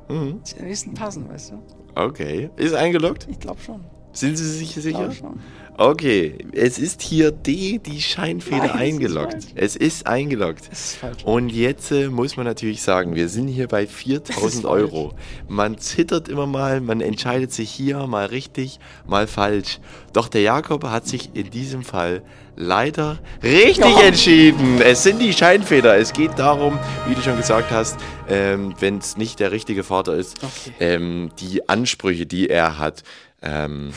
[0.08, 0.40] Hm.
[0.60, 1.62] am ehesten passen, weißt du?
[1.96, 2.50] Okay.
[2.56, 3.28] Ist eingeloggt?
[3.30, 3.84] Ich glaube schon.
[4.14, 5.00] Sind Sie sich Ich sicher?
[5.00, 5.40] glaube schon.
[5.78, 9.32] Okay, es ist hier D, die Scheinfeder Nein, es ist eingeloggt.
[9.34, 9.46] falsch.
[9.56, 10.70] Es ist eingeloggt.
[10.72, 11.24] Ist falsch.
[11.24, 14.66] Und jetzt äh, muss man natürlich sagen, wir sind hier bei 4000 falsch.
[14.66, 15.14] Euro.
[15.48, 19.80] Man zittert immer mal, man entscheidet sich hier mal richtig, mal falsch.
[20.14, 22.22] Doch der Jakob hat sich in diesem Fall
[22.56, 24.02] leider richtig Ja.
[24.02, 24.82] entschieden.
[24.82, 25.98] Es sind die Scheinfeder.
[25.98, 27.98] Es geht darum, wie du schon gesagt hast,
[28.30, 30.74] ähm, wenn es nicht der richtige Vater ist, Okay.
[30.80, 33.04] ähm, die Ansprüche, die er hat.
[33.42, 33.92] Ähm,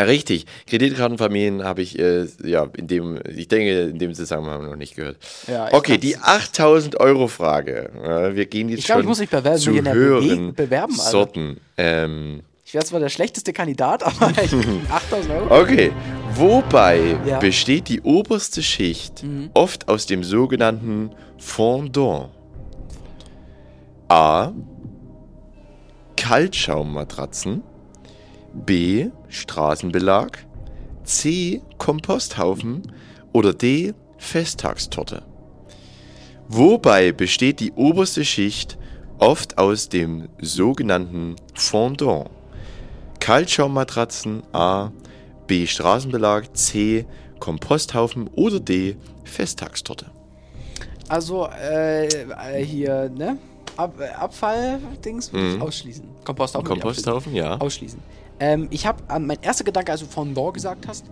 [0.00, 4.94] Richtig, Kreditkartenfamilien habe ich, äh, ja, in dem, ich denke, in dem Zusammenhang noch nicht
[4.94, 5.16] gehört.
[5.46, 8.30] Ja, okay, die 8000 Euro Frage.
[8.34, 10.92] Wir gehen jetzt Ich glaub, schon ich muss mich bei Wer zu höheren bewe- bewerben.
[10.94, 11.60] Sorten.
[11.78, 14.52] Ähm, Ich wäre zwar der schlechteste Kandidat, aber ich
[14.90, 15.62] 8000 Euro.
[15.62, 15.92] okay,
[16.34, 17.38] wobei Ja.
[17.38, 19.48] besteht die oberste Schicht Mhm.
[19.54, 22.28] oft aus dem sogenannten Fondant?
[24.08, 24.52] A.
[26.18, 27.62] Kaltschaummatratzen.
[28.52, 29.08] B.
[29.28, 30.38] Straßenbelag,
[31.04, 31.62] C.
[31.78, 32.82] Komposthaufen
[33.32, 33.94] oder D.
[34.18, 35.22] Festtagstorte.
[36.48, 38.78] Wobei besteht die oberste Schicht
[39.18, 42.30] oft aus dem sogenannten Fondant.
[43.20, 44.92] Kaltschaummatratzen A,
[45.46, 45.66] B.
[45.66, 47.06] Straßenbelag, C.
[47.40, 48.96] Komposthaufen oder D.
[49.24, 50.06] Festtagstorte.
[51.08, 53.38] Also, äh, äh, hier, ne?
[53.76, 55.62] Ab, äh, Abfall-Dings würde ich Mhm.
[55.62, 56.04] ausschließen.
[56.24, 56.66] Komposthaufen.
[56.66, 57.56] ich Komposthaufen, ja.
[57.58, 58.00] Ausschließen.
[58.40, 61.06] Ähm, ich habe, mein erster Gedanke, als du Fondant gesagt hast,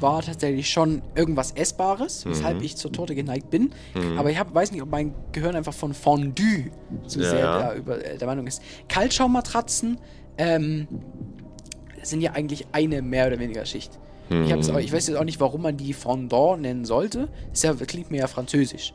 [0.00, 2.64] war tatsächlich schon irgendwas Essbares, weshalb Mhm.
[2.64, 3.72] ich zur Torte geneigt bin.
[4.16, 6.70] Aber ich hab, weiß nicht, ob mein Gehirn einfach von Fondue
[7.06, 7.30] so Ja.
[7.30, 8.62] sehr da über, äh, der Meinung ist.
[8.88, 9.98] Kaltschaummatratzen
[10.38, 10.86] ähm,
[12.02, 13.98] sind ja eigentlich eine mehr oder weniger Schicht.
[14.46, 17.28] Ich, hab's auch, ich weiß jetzt auch nicht, warum man die Fondant nennen sollte.
[17.52, 18.94] Ist ja, klingt mir ja französisch.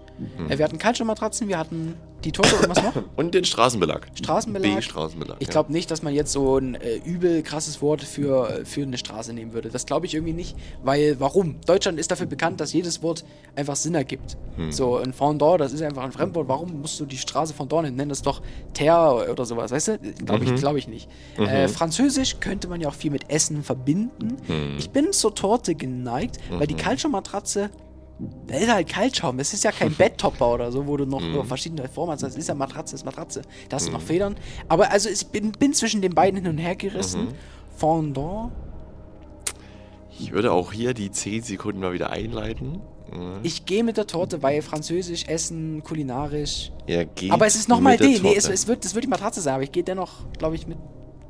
[0.50, 1.94] Äh, wir hatten Kaltschaummatratzen, wir hatten
[2.28, 2.94] die Torte und was noch?
[3.16, 4.08] Und den Straßenbelag.
[4.14, 4.76] Straßenbelag.
[4.76, 4.82] B.
[4.82, 5.38] Straßenbelag.
[5.40, 8.98] Ich glaube nicht, dass man jetzt so ein äh, übel krasses Wort für, für eine
[8.98, 9.70] Straße nehmen würde.
[9.70, 11.56] Das glaube ich irgendwie nicht, weil warum?
[11.66, 13.24] Deutschland ist dafür bekannt, dass jedes Wort
[13.56, 14.38] einfach Sinn ergibt.
[14.58, 14.72] Hm.
[14.72, 16.48] So ein Fondant, das ist einfach ein Fremdwort.
[16.48, 17.98] Warum musst du die Straße Fondant nennen?
[17.98, 18.42] Nenn das doch
[18.74, 19.98] Terre oder sowas, weißt du?
[20.26, 20.54] Glaube Mhm.
[20.54, 21.10] ich, glaube ich nicht.
[21.38, 24.38] Äh, Französisch könnte man ja auch viel mit Essen verbinden.
[24.48, 24.76] Hm.
[24.78, 26.68] Ich bin zur Torte geneigt, weil Mhm.
[26.68, 27.70] die Kaltschaummatratze
[28.48, 29.40] da ist halt Kaltschaum.
[29.40, 31.44] Es ist ja kein Betttopper oder so, wo du noch Mhm.
[31.46, 32.24] verschiedene Formen hast.
[32.24, 33.42] Das ist ja Matratze, ist Matratze.
[33.70, 34.36] Da hast du noch Federn.
[34.68, 37.26] Aber also ich bin, bin zwischen den beiden hin und her gerissen.
[37.26, 37.34] Mhm.
[37.78, 38.52] Fondant.
[40.20, 42.82] Ich würde auch hier die 10 Sekunden mal wieder einleiten.
[43.14, 43.36] Ja.
[43.44, 46.72] Ich gehe mit der Torte, weil Französisch, Essen, kulinarisch.
[46.88, 48.20] Er geht aber es ist nochmal D.
[48.22, 50.68] Nee, es, es, wird, es wird die Matratze sein, aber ich gehe dennoch, glaube ich,
[50.68, 50.78] mit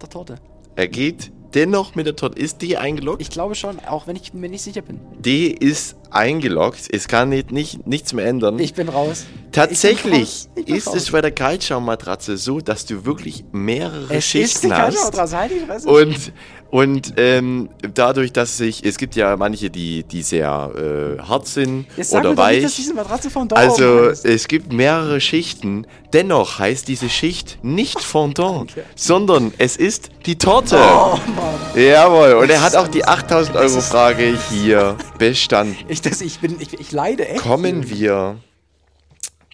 [0.01, 0.35] der Torte.
[0.75, 2.39] Er geht dennoch mit der Torte.
[2.39, 3.21] Ist D eingeloggt?
[3.21, 4.99] Ich glaube schon, auch wenn ich mir nicht sicher bin.
[5.19, 6.87] D ist eingeloggt.
[6.91, 8.59] Es kann nicht, nicht, nichts mehr ändern.
[8.59, 9.25] Ich bin raus.
[9.51, 10.77] Tatsächlich Ich bin raus.
[10.77, 10.95] Ist raus.
[10.95, 15.33] es bei der Kaltschaummatratze so, dass du wirklich mehrere Es Schichten die hast.
[15.33, 15.87] Halt die.
[15.87, 16.31] Und,
[16.69, 20.71] und ähm, dadurch, dass sich, es gibt ja manche, die, die sehr
[21.17, 22.75] äh, hart sind Jetzt sag oder mir doch nicht, dass weich.
[22.75, 24.25] diese Matratze Fondant Also ist.
[24.25, 25.87] es gibt mehrere Schichten.
[26.13, 28.83] Dennoch heißt diese Schicht nicht Fondant, Okay.
[28.95, 30.77] sondern es ist die Torte.
[30.77, 31.55] Oh, Mann.
[31.81, 35.75] Jawohl, und er hat auch die 8000 Euro Frage hier bestanden.
[35.89, 37.41] Ich, das, ich, bin, ich, ich leide echt.
[37.41, 38.37] Kommen wir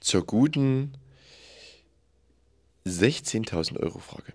[0.02, 0.94] zur guten
[2.88, 4.34] 16.000 Euro Frage.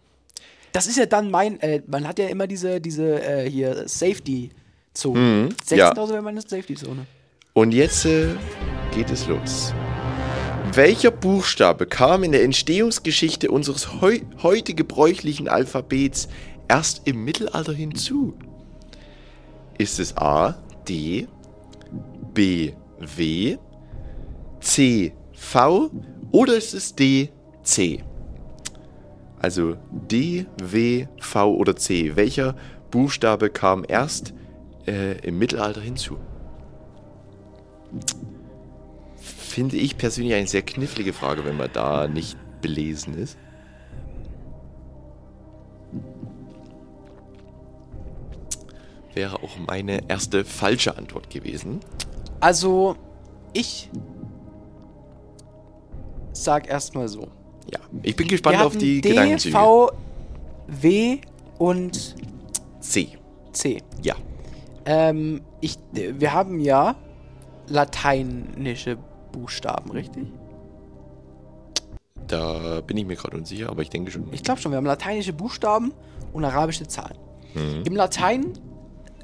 [0.73, 5.19] Das ist ja dann mein, äh, man hat ja immer diese, diese äh, hier Safety-Zone.
[5.19, 6.09] Mhm, 16.000 ja.
[6.09, 7.07] wäre meine Safety-Zone.
[7.55, 8.29] Und jetzt äh,
[8.95, 9.75] geht es los.
[10.75, 16.29] Welcher Buchstabe kam in der Entstehungsgeschichte unseres heu heute gebräuchlichen Alphabets
[16.69, 18.35] erst im Mittelalter hinzu?
[19.79, 21.27] Ist es A, D,
[22.35, 23.57] B, W,
[24.61, 25.91] C, V
[26.31, 27.31] oder ist es D,
[27.63, 28.05] C?
[29.41, 32.17] Also D, W, V oder C.
[32.17, 32.57] Welcher
[32.91, 34.35] Buchstabe kam erst
[34.87, 36.19] äh, im Mittelalter hinzu?
[39.17, 43.39] Finde ich persönlich eine sehr knifflige Frage, wenn man da nicht belesen ist.
[49.15, 51.81] Wäre auch meine erste falsche Antwort gewesen.
[52.41, 52.97] Also,
[53.53, 53.91] ich
[56.33, 57.29] sag erstmal so.
[57.73, 59.57] Ja, ich bin gespannt auf die D, Gedankenzüge.
[59.57, 59.91] V,
[60.67, 61.19] W
[61.59, 62.15] und
[62.81, 63.09] C.
[63.53, 63.83] C.
[64.03, 64.15] Ja.
[64.87, 66.97] Ähm, ich, wir haben ja
[67.69, 68.97] lateinische
[69.33, 70.27] Buchstaben, richtig?
[72.27, 74.29] Da bin ich mir gerade unsicher, aber ich denke schon.
[74.33, 75.93] Ich glaube schon, wir haben lateinische Buchstaben
[76.33, 77.17] und arabische Zahlen.
[77.55, 77.83] Mhm.
[77.85, 78.53] Im Latein,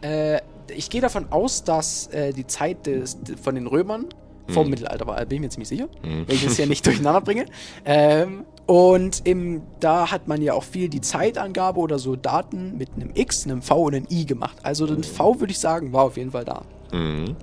[0.02, 0.40] äh,
[0.74, 4.07] ich gehe davon aus, dass äh, die Zeit des, von den Römern
[4.48, 6.24] vor dem Mittelalter war, bin ich mir ziemlich sicher, Mhm.
[6.26, 7.46] wenn ich das hier nicht durcheinander bringe.
[7.85, 12.90] Ähm, und im, da hat man ja auch viel die Zeitangabe oder so Daten mit
[12.96, 14.57] einem X, einem V und einem I gemacht.
[14.62, 16.62] Also den V würde ich sagen, war auf jeden Fall da.
[16.92, 17.37] Mhm.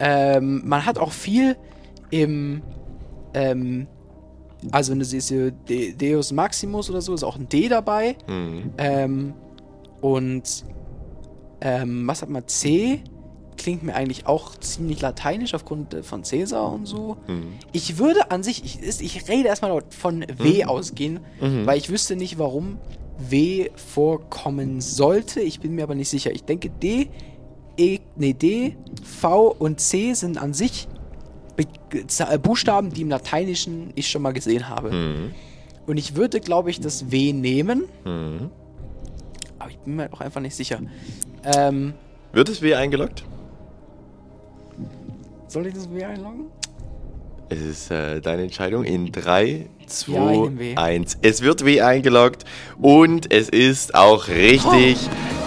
[0.00, 1.56] Ähm, man hat auch viel
[2.10, 2.62] im,
[3.32, 3.86] ähm,
[4.72, 8.16] also eine diese De Deus Maximus oder so, ist auch ein D dabei.
[8.28, 8.72] Mhm.
[8.78, 9.34] Ähm,
[10.00, 10.64] und
[11.60, 12.46] ähm, was hat man?
[12.48, 13.02] C
[13.64, 17.16] klingt mir eigentlich auch ziemlich lateinisch aufgrund äh, von Cäsar und so.
[17.26, 17.54] Mhm.
[17.72, 22.38] Ich würde an sich, ich, ich rede erstmal von W ausgehen, weil ich wüsste nicht,
[22.38, 22.76] warum
[23.18, 25.40] W vorkommen sollte.
[25.40, 26.30] Ich bin mir aber nicht sicher.
[26.32, 27.08] Ich denke D,
[27.78, 30.86] E, nee, D, V und C sind an sich
[31.56, 34.92] Be äh, Buchstaben, die im Lateinischen ich schon mal gesehen habe.
[34.92, 35.30] Mhm.
[35.86, 37.84] Und ich würde, glaube ich, das W nehmen.
[38.04, 38.50] Mhm.
[39.58, 40.80] Aber ich bin mir auch einfach nicht sicher.
[41.44, 41.94] Ähm,
[42.32, 43.24] Wird es W eingeloggt?
[45.54, 46.46] Soll ich das W einloggen?
[47.48, 50.74] Es ist äh, deine Entscheidung in 3, Ja, ich 2, nehm W.
[50.74, 51.18] 1.
[51.22, 52.44] Es wird W eingeloggt
[52.80, 54.98] und es ist auch richtig.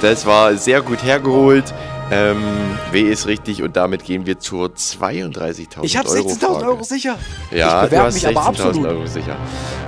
[0.02, 1.74] Das war sehr gut hergeholt.
[2.10, 2.38] Ähm,
[2.94, 6.66] w ist richtig und damit gehen wir zur 32.000 Ich habe Euro 16.000 Frage.
[6.68, 7.18] Euro sicher.
[7.52, 8.86] Ja, ich du hast mich aber 16.000 absolut.
[8.88, 9.36] Euro sicher.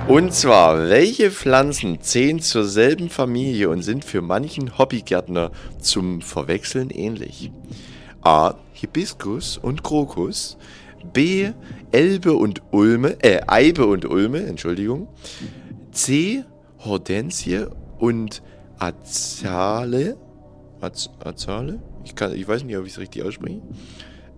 [0.06, 6.90] Und zwar, welche Pflanzen zählen zur selben Familie und sind für manchen Hobbygärtner zum Verwechseln
[6.90, 7.50] ähnlich?
[8.22, 8.54] A.
[8.72, 10.56] Hibiskus und Krokus.
[11.12, 11.50] B.
[11.92, 15.08] Elbe und Ulme, äh, Eibe und Ulme, Entschuldigung.
[15.92, 16.44] C.
[16.78, 17.66] Hortensie
[17.98, 18.42] und
[18.78, 20.16] Azale.
[20.80, 21.80] Az Azale?
[22.04, 23.60] Ich, kann, ich weiß nicht, ob ich es richtig ausspreche.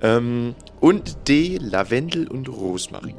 [0.01, 1.59] Ähm, und D.
[1.61, 3.16] Lavendel und Rosmarin.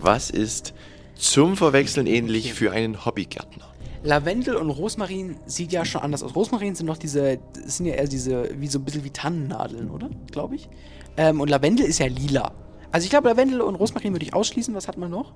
[0.00, 0.72] Was ist
[1.14, 3.69] zum Verwechseln ähnlich für einen Hobbygärtner?
[4.02, 6.34] Lavendel und Rosmarin sieht ja schon anders aus.
[6.34, 10.08] Rosmarin sind doch diese, sind ja eher diese, wie so ein bisschen wie Tannennadeln, oder?
[10.30, 10.68] Glaube ich.
[11.16, 12.52] Ähm, und Lavendel ist ja lila.
[12.92, 14.74] Also ich glaube, Lavendel und Rosmarin würde ich ausschließen.
[14.74, 15.34] Was hat man noch?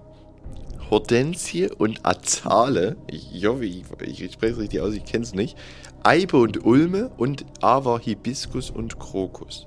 [0.90, 2.96] Hortensie und Azale.
[3.06, 3.84] Ich hoffe, ich,
[4.22, 5.56] ich spreche es richtig aus, ich kenne es nicht.
[6.02, 9.66] Eibe und Ulme und A war Hibiskus und Krokus.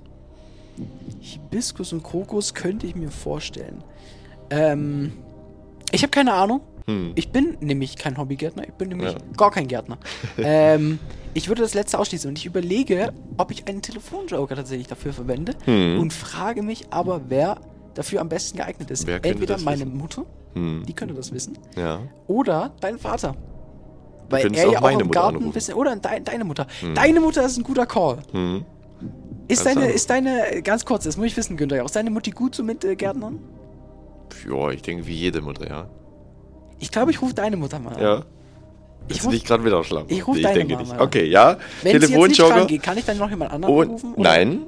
[1.19, 3.83] Hibiskus und Krokus könnte ich mir vorstellen.
[4.49, 5.13] Ähm,
[5.91, 6.61] ich habe keine Ahnung.
[6.87, 7.11] Hm.
[7.15, 8.63] Ich bin nämlich kein Hobbygärtner.
[8.63, 9.17] Ich bin nämlich Ja.
[9.35, 9.97] gar kein Gärtner.
[10.37, 10.99] ähm,
[11.33, 15.53] ich würde das letzte ausschließen und ich überlege, ob ich einen Telefonjoker tatsächlich dafür verwende
[15.65, 15.99] Hm.
[15.99, 17.57] und frage mich aber, wer
[17.93, 19.07] dafür am besten geeignet ist.
[19.07, 19.97] Entweder meine wissen?
[19.97, 20.83] Mutter, Hm.
[20.87, 21.99] die könnte das wissen, Ja.
[22.27, 23.35] oder dein Vater.
[24.29, 25.53] Weil er auch ja auch im Mutter Garten ein anrufen.
[25.53, 25.73] bisschen.
[25.75, 26.67] Oder de deine Mutter.
[26.95, 28.19] Deine Mutter ist ein guter Call.
[28.31, 28.65] Hm.
[29.47, 32.31] Ist Kannst deine, ist deine, ganz kurz, das muss ich wissen, Günther, ist deine Mutti
[32.31, 33.39] gut so mit äh, Gärtnern?
[34.49, 35.87] Ja, ich denke wie jede Mutter, ja.
[36.79, 38.01] Ich glaube, ich rufe deine Mutter mal an.
[38.01, 38.23] Ja.
[39.09, 40.07] Ich ruf- dich gerade wieder schlagen?
[40.09, 40.93] ich ruf deine denke Mama nicht.
[40.93, 40.99] an.
[41.01, 41.57] Okay, ja.
[41.81, 42.01] Wenn sie jetzt nicht
[42.35, 42.55] Telefonjoker.
[42.61, 44.13] rangeht, kann ich dann noch jemand anderen Und, anrufen?
[44.15, 44.23] oder?
[44.29, 44.59] nein.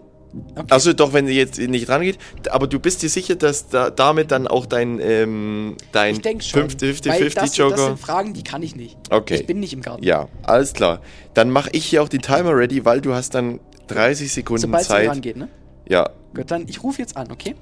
[0.55, 0.65] Okay.
[0.69, 2.19] Also doch, wenn sie jetzt nicht rangeht.
[2.51, 6.43] Aber du bist dir sicher, dass da, damit dann auch dein, ähm, dein Ich denke
[6.43, 6.61] schon.
[6.61, 7.77] weil das, 50-50-Joker...
[7.87, 8.95] sind Fragen, die kann ich nicht.
[9.09, 9.35] Okay.
[9.37, 10.03] Ich bin nicht im Garten.
[10.03, 11.01] Ja, alles klar.
[11.33, 14.85] Dann mache ich hier auch den Timer ready, weil du hast dann 30 Sekunden Sobald
[14.85, 15.09] Zeit.
[15.09, 15.49] rangeht, ne?
[15.87, 16.07] Ja.
[16.35, 17.55] Gut, dann ich rufe jetzt an, okay?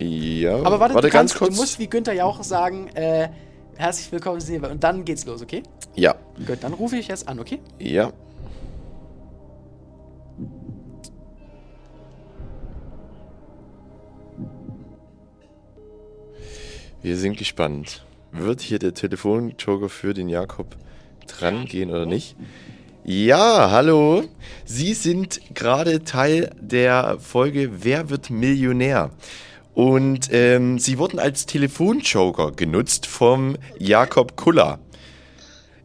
[0.00, 0.56] Ja.
[0.56, 1.54] Aber warte, warte du, ganz kannst, kurz.
[1.54, 3.28] du musst wie Günther ja auch sagen, äh,
[3.78, 5.62] herzlich willkommen Sie und dann geht's los, okay?
[5.94, 6.16] ja.
[6.46, 7.60] Gut, dann rufe ich jetzt an, okay?
[7.78, 8.12] Ja.
[17.00, 18.04] Wir sind gespannt.
[18.32, 20.76] Wird hier der Telefonjoker für den Jakob
[21.26, 22.36] dran gehen oder nicht?
[23.04, 24.24] Ja, hallo.
[24.64, 29.10] Sie sind gerade Teil der Folge Wer wird Millionär?
[29.78, 34.80] Und ähm, sie wurden als Telefonjoker genutzt vom Jakob Kuller.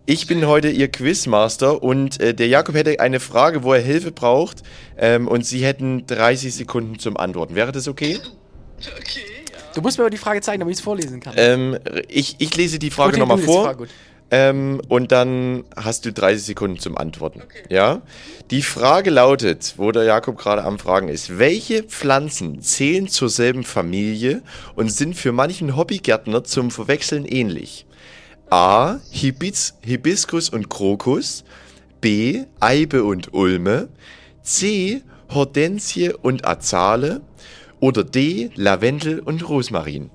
[0.07, 4.11] Ich bin heute Ihr Quizmaster und äh, der Jakob hätte eine Frage, wo er Hilfe
[4.11, 4.63] braucht
[4.97, 7.53] ähm, und Sie hätten 30 Sekunden zum Antworten.
[7.53, 8.19] Wäre das okay?
[8.79, 9.59] Okay, ja.
[9.75, 11.35] Du musst mir aber die Frage zeigen, damit ich es vorlesen kann.
[11.37, 11.77] Ähm,
[12.07, 13.89] ich, ich lese die Frage nochmal liest die vor Frage, gut.
[14.31, 17.43] Ähm, und dann hast du 30 Sekunden zum Antworten.
[17.69, 18.01] Ja?
[18.51, 23.63] Die Frage lautet, wo der Jakob gerade am Fragen ist, welche Pflanzen zählen zur selben
[23.63, 24.41] Familie
[24.75, 27.85] und sind für manchen Hobbygärtner zum Verwechseln ähnlich?
[28.49, 28.99] A.
[29.11, 31.43] Hibis, Hibiskus und Krokus.
[32.01, 32.43] B.
[32.59, 33.89] Eibe und Ulme.
[34.41, 35.01] C.
[35.29, 37.21] Hortensie und Azale.
[37.79, 38.51] Oder D.
[38.55, 40.09] Lavendel und Rosmarin.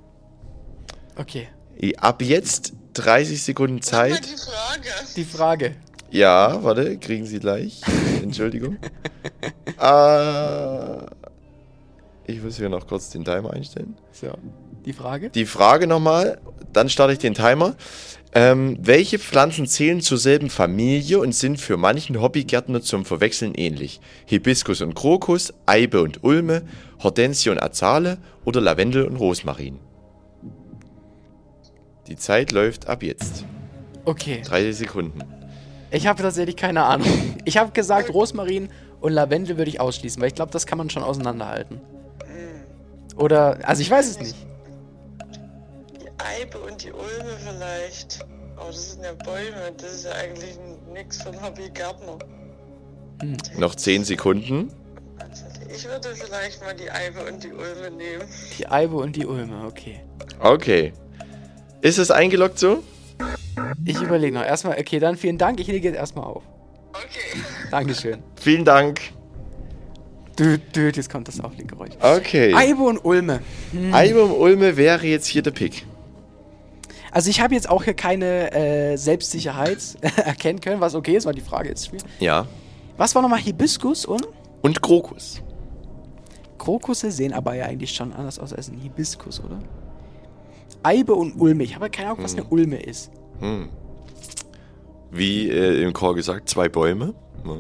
[1.17, 1.49] Okay.
[1.97, 4.25] Ab jetzt 30 Sekunden Zeit.
[4.25, 4.89] die Frage.
[5.17, 5.77] Die Frage.
[6.11, 7.81] Ja, warte, kriegen Sie gleich.
[8.23, 8.79] Entschuldigung.
[9.81, 10.99] äh,
[12.27, 13.97] ich muss hier noch kurz den Timer einstellen.
[14.13, 14.29] So.
[14.85, 15.31] Die Frage?
[15.31, 16.41] Die Frage nochmal,
[16.73, 17.77] dann starte ich den Timer.
[18.35, 24.01] Ähm, welche Pflanzen zählen zur selben Familie und sind für manchen Hobbygärtner zum Verwechseln ähnlich?
[24.27, 26.63] Hibiskus und Krokus, Eibe und Ulme,
[27.03, 29.79] Hortensie und Azale oder Lavendel und Rosmarin?
[32.09, 33.45] Die Zeit läuft ab jetzt.
[34.05, 34.43] Okay.
[34.43, 35.21] 30 Sekunden.
[35.91, 37.07] Ich habe tatsächlich keine Ahnung.
[37.45, 40.91] Ich habe gesagt, Rosmarin und Lavendel würde ich ausschließen, weil ich glaube, das kann man
[40.91, 41.81] schon auseinanderhalten.
[43.17, 44.37] Oder, also ich weiß es nicht.
[46.01, 48.25] Die Eibe und die Ulme vielleicht.
[48.57, 49.73] Aber das sind ja Bäume.
[49.77, 50.59] Das ist ja eigentlich
[50.93, 52.19] nichts von Hobbygärtner.
[53.59, 54.73] Noch 10 Sekunden.
[55.75, 58.25] Ich würde vielleicht mal die Eibe und die Ulme nehmen.
[58.57, 60.01] Die Eibe und die Ulme, okay.
[60.41, 60.93] Okay.
[61.81, 62.83] Ist es eingeloggt so?
[63.85, 64.45] Ich überlege noch.
[64.45, 65.61] Erstmal, okay, dann vielen Dank.
[65.61, 66.43] Ich lege jetzt erstmal auf.
[66.91, 67.43] Okay.
[67.71, 68.23] Dankeschön.
[68.41, 69.01] Vielen Dank.
[70.39, 71.95] Düt, düt, jetzt kommt das Aufleggeräusch.
[72.01, 72.55] Okay.
[72.55, 73.41] Eibe und Ulme.
[73.93, 75.85] Eibe um Ulme wäre jetzt hier der Pick.
[77.11, 79.79] Also ich habe jetzt auch hier keine äh, Selbstsicherheit
[80.17, 82.05] erkennen können, was okay ist, weil die Frage jetzt spielt.
[82.21, 82.47] Ja.
[82.97, 84.27] Was war nochmal Hibiskus und?
[84.63, 85.43] Und Krokus.
[86.59, 89.59] Krokusse sehen aber ja eigentlich schon anders aus als ein Hibiskus, oder?
[90.89, 91.65] Eibe und Ulme.
[91.65, 93.11] Ich habe ja keine Ahnung, was eine Ulme ist.
[95.11, 97.15] Wie äh, im Chor gesagt, zwei Bäume.
[97.45, 97.57] Ja.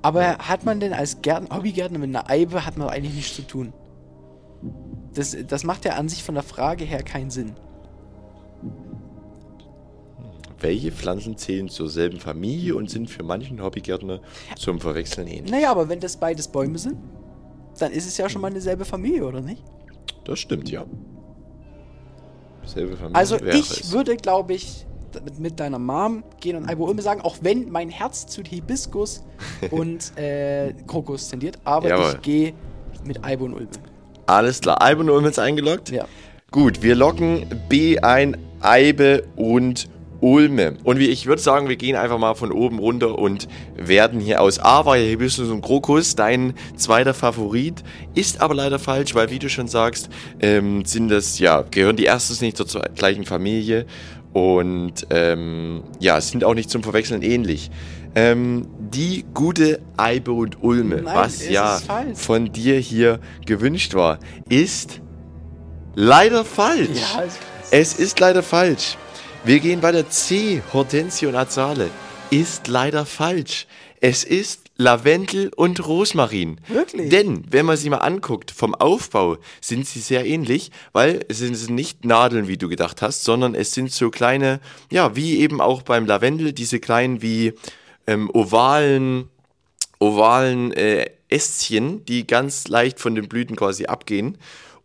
[0.00, 3.42] Aber hat man denn als Gärtner, Hobbygärtner mit einer Eibe hat man eigentlich nichts zu
[3.42, 3.72] tun?
[5.14, 7.52] Das, das macht ja an sich von der Frage her keinen Sinn.
[10.58, 14.20] Welche Pflanzen zählen zur selben Familie und sind für manchen Hobbygärtner
[14.56, 15.50] zum Verwechseln ähnlich?
[15.50, 16.96] Naja, aber wenn das beides Bäume sind,
[17.78, 19.62] dann ist es ja schon mal eine selbe Familie, oder nicht?
[20.24, 20.86] Das stimmt, ja.
[22.66, 23.92] Selbe Familie Also ich es.
[23.92, 24.86] würde, glaube ich,
[25.24, 29.24] mit, mit deiner Mom gehen und Eibe Ulme sagen, auch wenn mein Herz zu Hibiskus
[29.70, 32.12] und äh, Krokus tendiert, aber Jawohl.
[32.14, 32.54] ich gehe
[33.04, 33.68] mit Eibe und Ulme.
[34.26, 34.82] Alles klar.
[34.82, 35.90] Eibe und Ulme ist eingeloggt?
[35.90, 36.06] Ja.
[36.50, 39.95] Gut, wir locken B ein, Eibe und Ulme.
[40.84, 44.40] Und wie ich würde sagen, wir gehen einfach mal von oben runter und werden hier
[44.40, 47.82] aus A war ja Hibiskus und Krokus dein zweiter Favorit.
[48.14, 50.08] Ist aber leider falsch, weil wie du schon sagst,
[50.40, 53.86] ähm, sind das, ja, gehören die erstes nicht zur gleichen Familie
[54.32, 57.70] und ähm, ja, sind auch nicht zum Verwechseln ähnlich.
[58.14, 61.78] Ähm, die gute Eibe und Ulme, Nein, was ja
[62.14, 65.00] von dir hier gewünscht war, ist
[65.94, 66.88] leider falsch.
[67.14, 67.38] Ja, ist-
[67.70, 68.96] Es ist leider falsch.
[69.46, 71.88] Wir gehen bei der C, Hortensie und Azale.
[72.30, 73.68] Ist leider falsch.
[74.00, 76.60] Es ist Lavendel und Rosmarin.
[76.66, 77.10] Wirklich?
[77.10, 81.70] Denn, wenn man sie mal anguckt, vom Aufbau sind sie sehr ähnlich, weil es sind
[81.70, 84.58] nicht Nadeln, wie du gedacht hast, sondern es sind so kleine,
[84.90, 87.52] ja, wie eben auch beim Lavendel, diese kleinen wie
[88.08, 89.28] ähm, ovalen,
[90.00, 94.38] ovalen äh, Ästchen, die ganz leicht von den Blüten quasi abgehen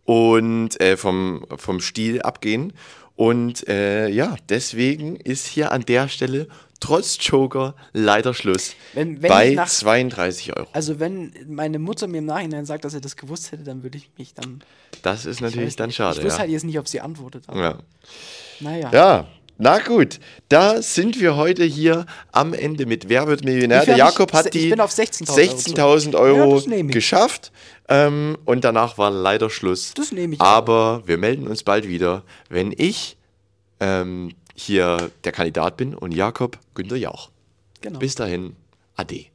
[0.04, 2.72] und äh, vom, vom Stiel abgehen.
[3.16, 6.48] Und äh, ja, deswegen ist hier an der Stelle
[6.80, 10.66] trotz Joker leider Schluss Wenn- wenn bei nach- 32 Euro.
[10.72, 13.98] Also wenn meine Mutter mir im Nachhinein sagt, dass sie das gewusst hätte, dann würde
[13.98, 14.62] ich mich dann...
[15.02, 15.96] Das ist natürlich dann nicht.
[15.96, 16.18] schade.
[16.18, 16.40] Ich wusste ja.
[16.40, 17.44] halt jetzt nicht, ob sie antwortet.
[17.46, 17.78] Aber Ja.
[18.60, 18.90] Naja.
[18.92, 20.18] ja, na gut.
[20.48, 23.84] Da sind wir heute hier am Ende mit Wer wird Millionär.
[23.84, 26.94] Der Jakob hat ich die bin auf 16.000 16.000 Ja, Euro das nehme ich.
[26.94, 27.52] geschafft.
[27.88, 29.92] Ähm, und danach war leider Schluss.
[29.94, 33.16] Das nehme ich Aber wir melden uns bald wieder, wenn ich
[33.80, 37.30] ähm, hier der Kandidat bin und Jakob Günther Jauch.
[37.80, 37.98] Genau.
[37.98, 38.56] Bis dahin,
[38.96, 39.26] ade.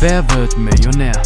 [0.00, 1.22] Wer wird Millionär?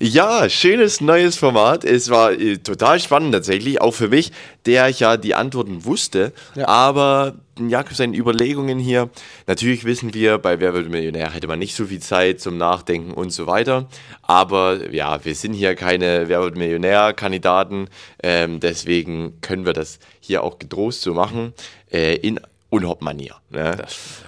[0.00, 1.84] Ja, schönes neues Format.
[1.84, 4.32] Es war äh, total spannend tatsächlich, auch für mich,
[4.66, 6.32] der ja die Antworten wusste.
[6.56, 6.66] Ja.
[6.66, 9.08] Aber Jakob seinen Überlegungen hier,
[9.46, 13.12] natürlich wissen wir, bei Wer wird Millionär hätte man nicht so viel Zeit zum Nachdenken
[13.12, 13.88] und so weiter.
[14.22, 17.88] Aber ja, wir sind hier keine Wer wird Millionär-Kandidaten.
[18.22, 21.54] Ähm, deswegen können wir das hier auch getrost so machen.
[21.92, 23.36] Äh, in Unhop-Manier.
[23.50, 23.76] Ne?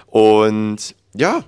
[0.07, 1.43] Und ja,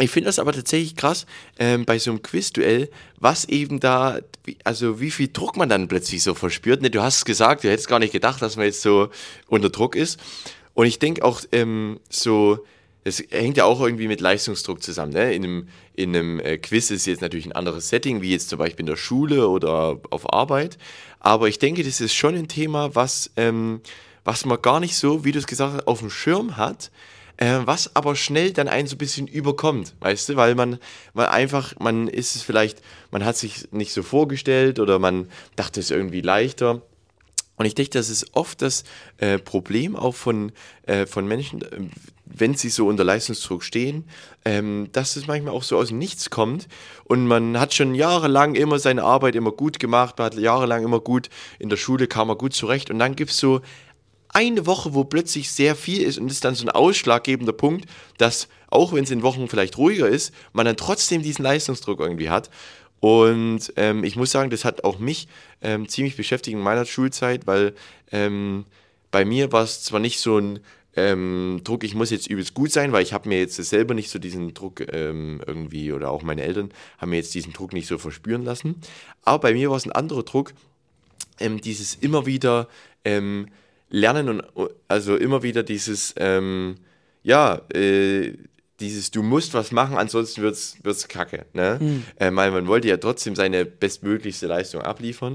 [0.00, 1.26] ich finde das aber tatsächlich krass
[1.58, 4.18] ähm, bei so einem Quizduell, was eben da,
[4.64, 6.82] also wie viel Druck man dann plötzlich so verspürt.
[6.82, 9.10] Ne, du hast es gesagt, du hättest gar nicht gedacht, dass man jetzt so
[9.48, 10.18] unter Druck ist.
[10.74, 12.64] Und ich denke auch ähm, so,
[13.04, 15.12] es hängt ja auch irgendwie mit Leistungsdruck zusammen.
[15.12, 15.34] Ne?
[15.34, 18.58] In einem, in einem äh, Quiz ist jetzt natürlich ein anderes Setting, wie jetzt zum
[18.58, 20.78] Beispiel in der Schule oder auf Arbeit.
[21.18, 23.80] Aber ich denke, das ist schon ein Thema, was, ähm,
[24.24, 26.90] was man gar nicht so, wie du es gesagt hast, auf dem Schirm hat
[27.40, 30.78] äh, was aber schnell dann einen so ein bisschen überkommt, weißt du, weil man,
[31.14, 35.80] weil einfach, man ist es vielleicht, man hat sich nicht so vorgestellt oder man dachte
[35.80, 36.82] es irgendwie leichter.
[37.56, 38.84] Und ich denke, das ist oft das
[39.18, 40.52] äh, Problem auch von,
[40.86, 41.66] äh, von Menschen, äh,
[42.24, 44.04] wenn sie so unter Leistungsdruck stehen,
[44.44, 46.68] ähm, dass es manchmal auch so aus dem Nichts kommt.
[47.04, 51.00] Und man hat schon jahrelang immer seine Arbeit immer gut gemacht, man hat jahrelang immer
[51.00, 52.90] gut, in der Schule kam man gut zurecht.
[52.90, 53.60] Und dann gibt es so
[54.32, 57.86] eine Woche, wo plötzlich sehr viel ist und ist dann so ein ausschlaggebender Punkt,
[58.18, 62.30] dass auch wenn es in Wochen vielleicht ruhiger ist, man dann trotzdem diesen Leistungsdruck irgendwie
[62.30, 62.50] hat.
[63.00, 65.26] Und ähm, ich muss sagen, das hat auch mich
[65.62, 67.74] ähm, ziemlich beschäftigt in meiner Schulzeit, weil
[68.12, 68.66] ähm,
[69.10, 70.60] bei mir war es zwar nicht so ein
[70.96, 74.10] ähm, Druck, ich muss jetzt übelst gut sein, weil ich habe mir jetzt selber nicht
[74.10, 77.86] so diesen Druck ähm, irgendwie oder auch meine Eltern haben mir jetzt diesen Druck nicht
[77.86, 78.76] so verspüren lassen.
[79.22, 80.52] Aber bei mir war es ein anderer Druck,
[81.38, 82.68] ähm, dieses immer wieder
[83.90, 86.76] lernen und also immer wieder dieses, ähm,
[87.22, 88.34] ja, äh,
[88.80, 91.44] dieses, du musst was machen, ansonsten wird's, wird's kacke.
[91.52, 92.02] Ne?
[92.16, 95.34] Äh, weil man wollte ja trotzdem seine bestmöglichste Leistung abliefern.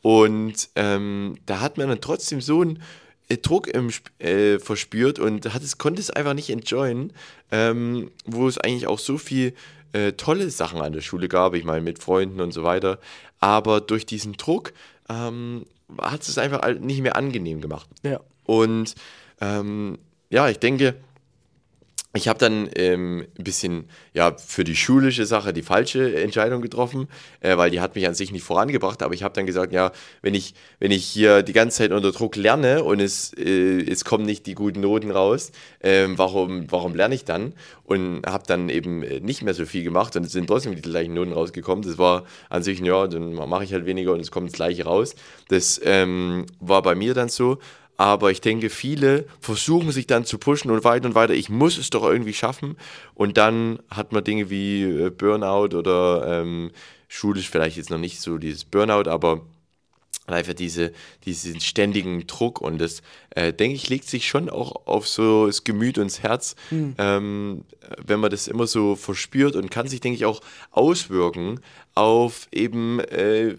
[0.00, 2.82] Und ähm, da hat man dann trotzdem so einen
[3.28, 7.12] äh, Druck im, äh, verspürt und hat es, konnte es einfach nicht enjoyen,
[7.50, 9.54] ähm, wo es eigentlich auch so viel
[9.92, 12.98] äh, tolle Sachen an der Schule gab, ich meine mit Freunden und so weiter.
[13.40, 14.72] Aber durch diesen Druck
[15.08, 15.64] ähm,
[16.00, 17.88] hat es einfach nicht mehr angenehm gemacht.
[18.02, 18.20] Ja.
[18.44, 18.94] Und
[19.40, 19.98] ähm,
[20.30, 20.96] ja, ich denke,
[22.16, 27.08] ich habe dann ähm, ein bisschen ja für die schulische Sache die falsche Entscheidung getroffen,
[27.40, 29.02] äh, weil die hat mich an sich nicht vorangebracht.
[29.02, 29.92] Aber ich habe dann gesagt, ja,
[30.22, 34.04] wenn ich wenn ich hier die ganze Zeit unter Druck lerne und es äh, es
[34.04, 37.54] kommen nicht die guten Noten raus, äh, warum warum lerne ich dann?
[37.84, 40.82] Und habe dann eben äh, nicht mehr so viel gemacht und es sind trotzdem die
[40.82, 41.84] gleichen Noten rausgekommen.
[41.84, 44.84] Das war an sich ja, dann mache ich halt weniger und es kommt das gleiche
[44.84, 45.14] raus.
[45.48, 47.58] Das ähm, war bei mir dann so.
[47.96, 51.34] Aber ich denke, viele versuchen sich dann zu pushen und weiter und weiter.
[51.34, 52.76] Ich muss es doch irgendwie schaffen.
[53.14, 56.70] Und dann hat man Dinge wie äh, Burnout oder ähm,
[57.08, 59.42] schulisch vielleicht jetzt noch nicht so dieses Burnout, aber
[60.26, 60.92] einfach diese,
[61.24, 62.60] diesen ständigen Druck.
[62.60, 66.22] Und das, äh, denke ich, legt sich schon auch auf so das Gemüt und das
[66.22, 66.94] Herz, mhm.
[66.98, 67.64] ähm,
[68.04, 70.40] wenn man das immer so verspürt und kann sich, denke ich, auch
[70.70, 71.60] auswirken
[71.94, 73.56] auf eben äh,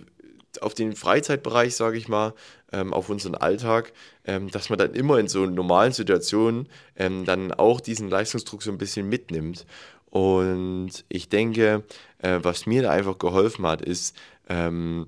[0.61, 2.33] auf den Freizeitbereich, sage ich mal,
[2.71, 3.93] ähm, auf unseren Alltag,
[4.25, 8.71] ähm, dass man dann immer in so normalen Situationen ähm, dann auch diesen Leistungsdruck so
[8.71, 9.65] ein bisschen mitnimmt.
[10.09, 11.83] Und ich denke,
[12.19, 14.15] äh, was mir da einfach geholfen hat, ist,
[14.49, 15.07] ähm,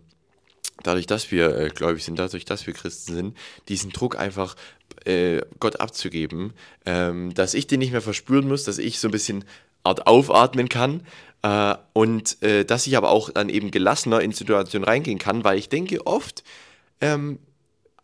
[0.84, 3.38] dadurch, dass wir äh, gläubig sind, dadurch, dass wir Christen sind,
[3.68, 4.56] diesen Druck einfach
[5.06, 6.54] äh, Gott abzugeben,
[6.86, 9.46] ähm, dass ich den nicht mehr verspüren muss, dass ich so ein bisschen
[9.84, 11.06] Art aufatmen kann
[11.42, 15.58] äh, und äh, dass ich aber auch dann eben gelassener in Situationen reingehen kann, weil
[15.58, 16.44] ich denke oft,
[17.02, 17.40] ähm,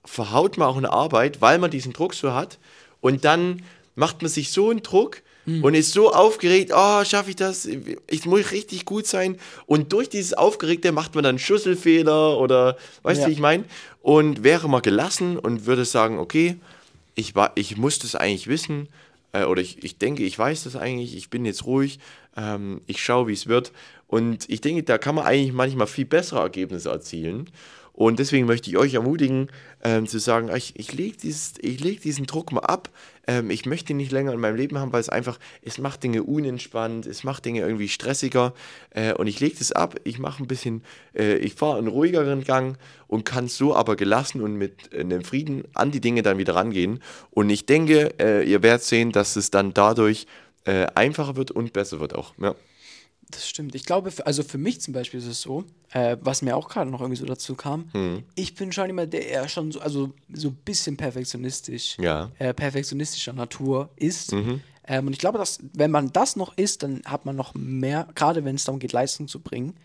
[0.06, 2.58] verhaut man auch eine Arbeit, weil man diesen Druck so hat.
[3.02, 3.64] Und dann
[3.96, 5.64] macht man sich so einen Druck hm.
[5.64, 7.68] und ist so aufgeregt, oh, schaffe ich das?
[8.10, 9.38] Ich muss richtig gut sein.
[9.66, 13.28] Und durch dieses Aufgeregte macht man dann Schüsselfehler oder, weißt du, ja.
[13.30, 13.66] wie ich meine?
[14.02, 16.58] Und wäre mal gelassen und würde sagen, okay,
[17.16, 18.90] ich, war, ich muss das eigentlich wissen
[19.32, 22.00] äh, oder ich, ich denke, ich weiß das eigentlich, ich bin jetzt ruhig,
[22.36, 23.72] ähm, ich schaue, wie es wird.
[24.08, 27.50] Und ich denke, da kann man eigentlich manchmal viel bessere Ergebnisse erzielen.
[27.96, 29.50] Und deswegen möchte ich euch ermutigen,
[29.82, 31.16] ähm, zu sagen, ich, ich lege
[31.62, 32.90] leg diesen Druck mal ab.
[33.26, 36.04] Ähm, ich möchte ihn nicht länger in meinem Leben haben, weil es einfach, es macht
[36.04, 38.54] Dinge unentspannt, es macht Dinge irgendwie stressiger.
[38.90, 40.84] Äh, und ich lege das ab, ich mache ein bisschen,
[41.18, 42.78] äh, ich fahre einen ruhigeren Gang
[43.08, 46.56] und kann so aber gelassen und mit äh, einem Frieden an die Dinge dann wieder
[46.56, 47.02] rangehen.
[47.32, 50.28] Und ich denke, äh, ihr werdet sehen, dass es dann dadurch
[50.66, 52.34] äh, einfacher wird und besser wird auch.
[52.40, 52.56] Ja.
[53.36, 53.76] Das stimmt.
[53.76, 56.90] Ich glaube, also für mich zum Beispiel ist es so, äh, was mir auch gerade
[56.90, 58.24] noch irgendwie so dazu kam, hm.
[58.36, 62.32] ich bin schon immer der eher schon so, also so ein bisschen perfektionistisch, ja.
[62.40, 64.32] äh, perfektionistischer Natur ist.
[64.32, 64.62] Mhm.
[64.88, 68.08] Ähm, und ich glaube, dass, wenn man das noch ist, dann hat man noch mehr,
[68.16, 69.76] gerade wenn es darum geht, Leistung zu bringen,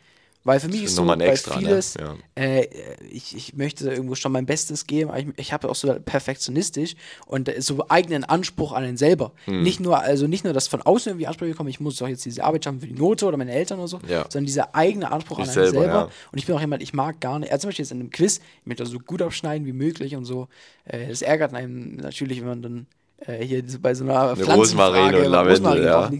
[0.42, 1.60] weil für mich ist so bei extra, ne?
[1.60, 2.16] vieles, ne?
[2.36, 2.42] ja.
[2.42, 2.68] äh,
[3.10, 6.94] ich, ich möchte irgendwo schon mein Bestes geben, aber ich, ich habe auch so perfektionistisch
[7.26, 9.32] und so eigenen Anspruch an den selber.
[9.44, 9.62] Hm.
[9.62, 12.24] Nicht nur, also nicht nur, dass von außen irgendwie Ansprüche kommen, ich muss doch jetzt
[12.24, 14.24] diese Arbeit schaffen für die Note oder meine Eltern oder so, ja.
[14.30, 15.86] sondern dieser eigene Anspruch ich an einen selber.
[15.86, 16.02] Ja.
[16.32, 18.10] Und ich bin auch jemand, ich mag gar nicht, also zum Beispiel jetzt in einem
[18.10, 20.48] Quiz, ich möchte das so gut abschneiden wie möglich und so.
[20.84, 22.86] Äh, es ärgert einen natürlich, wenn man dann
[23.26, 26.10] äh, hier bei so einer Eine Rosmarin und Lavendel, ja.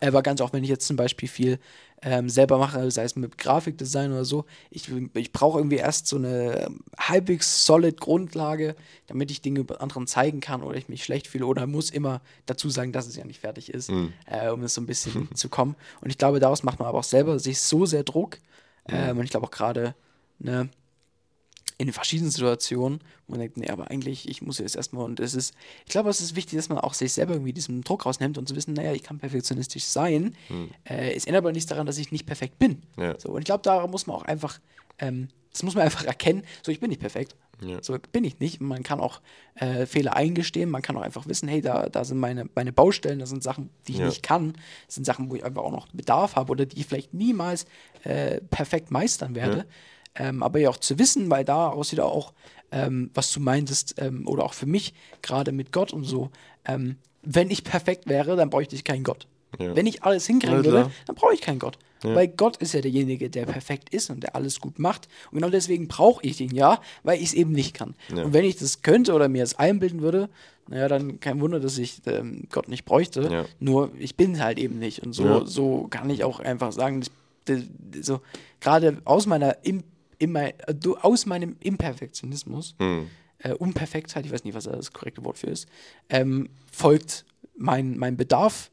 [0.00, 1.58] Aber ganz auch, wenn ich jetzt zum Beispiel viel
[2.02, 6.16] ähm, selber mache, sei es mit Grafikdesign oder so, ich, ich brauche irgendwie erst so
[6.16, 6.68] eine
[6.98, 8.76] halbwegs solid Grundlage,
[9.06, 12.68] damit ich Dinge anderen zeigen kann oder ich mich schlecht fühle oder muss immer dazu
[12.68, 14.12] sagen, dass es ja nicht fertig ist, mhm.
[14.26, 15.74] äh, um es so ein bisschen zu kommen.
[16.00, 18.38] Und ich glaube, daraus macht man aber auch selber sich so sehr Druck.
[18.88, 18.94] Mhm.
[18.94, 19.94] Ähm, und ich glaube auch gerade,
[20.38, 20.68] ne,
[21.78, 25.34] in verschiedenen Situationen, wo man denkt, nee, aber eigentlich, ich muss jetzt erstmal, und es
[25.34, 25.54] ist,
[25.84, 28.48] ich glaube, es ist wichtig, dass man auch sich selber irgendwie diesen Druck rausnimmt und
[28.48, 30.34] zu wissen, naja, ich kann perfektionistisch sein.
[30.48, 30.70] Hm.
[30.84, 32.82] Äh, es ändert aber nichts daran, dass ich nicht perfekt bin.
[32.96, 33.18] Ja.
[33.18, 34.58] So, und ich glaube, da muss man auch einfach,
[34.98, 37.36] ähm, das muss man einfach erkennen, so, ich bin nicht perfekt.
[37.60, 37.82] Ja.
[37.82, 38.60] So bin ich nicht.
[38.60, 39.20] Man kann auch
[39.54, 43.18] äh, Fehler eingestehen, man kann auch einfach wissen, hey, da, da sind meine, meine Baustellen,
[43.18, 44.06] das sind Sachen, die ich ja.
[44.06, 44.54] nicht kann,
[44.86, 47.66] das sind Sachen, wo ich einfach auch noch Bedarf habe oder die ich vielleicht niemals
[48.04, 49.66] äh, perfekt meistern werde.
[50.18, 52.32] Ähm, aber ja auch zu wissen, weil daraus wieder auch,
[52.72, 56.30] ähm, was du meintest, ähm, oder auch für mich, gerade mit Gott und so,
[56.64, 59.26] ähm, wenn ich perfekt wäre, dann bräuchte ich keinen Gott.
[59.58, 59.74] Ja.
[59.74, 61.78] Wenn ich alles hinkriegen würde, dann brauche ich keinen Gott.
[62.02, 62.14] Ja.
[62.14, 65.08] Weil Gott ist ja derjenige, der perfekt ist und der alles gut macht.
[65.30, 67.94] Und genau deswegen brauche ich ihn ja, weil ich es eben nicht kann.
[68.10, 70.28] Und wenn ich das könnte oder mir es einbilden würde,
[70.68, 73.46] naja, dann kein Wunder, dass ich ähm, Gott nicht bräuchte.
[73.60, 75.02] Nur ich bin halt eben nicht.
[75.02, 77.02] Und so, so kann ich auch einfach sagen,
[78.00, 78.20] so
[78.60, 79.84] gerade aus meiner Imp
[80.18, 83.08] immer, äh, aus meinem Imperfektionismus, hm.
[83.38, 85.68] äh, Unperfektheit, ich weiß nicht, was das korrekte Wort für ist,
[86.08, 87.24] ähm, folgt
[87.56, 88.70] mein, mein Bedarf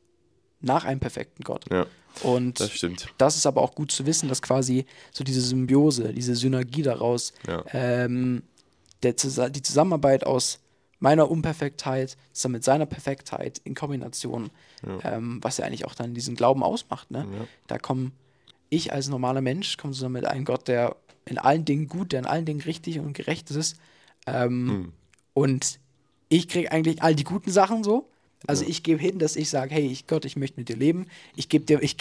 [0.61, 1.65] nach einem perfekten Gott.
[1.71, 1.85] Ja,
[2.21, 3.07] und das stimmt.
[3.17, 7.33] Das ist aber auch gut zu wissen, dass quasi so diese Symbiose, diese Synergie daraus,
[7.47, 7.63] ja.
[7.73, 8.43] ähm,
[9.01, 10.59] der, die Zusammenarbeit aus
[10.99, 14.51] meiner Unperfektheit zusammen mit seiner Perfektheit in Kombination,
[14.87, 15.15] ja.
[15.15, 17.11] Ähm, was ja eigentlich auch dann diesen Glauben ausmacht.
[17.11, 17.27] Ne?
[17.29, 17.47] Ja.
[17.67, 18.11] Da komme
[18.69, 20.95] ich als normaler Mensch, komme zusammen mit einem Gott, der
[21.25, 23.77] in allen Dingen gut, der in allen Dingen richtig und gerecht ist.
[24.25, 24.93] Ähm, hm.
[25.33, 25.79] Und
[26.29, 28.09] ich kriege eigentlich all die guten Sachen so,
[28.45, 31.07] Also ich gebe hin, dass ich sage, hey, ich, Gott, ich möchte mit dir leben.
[31.35, 31.95] Ich gebe dir, ich,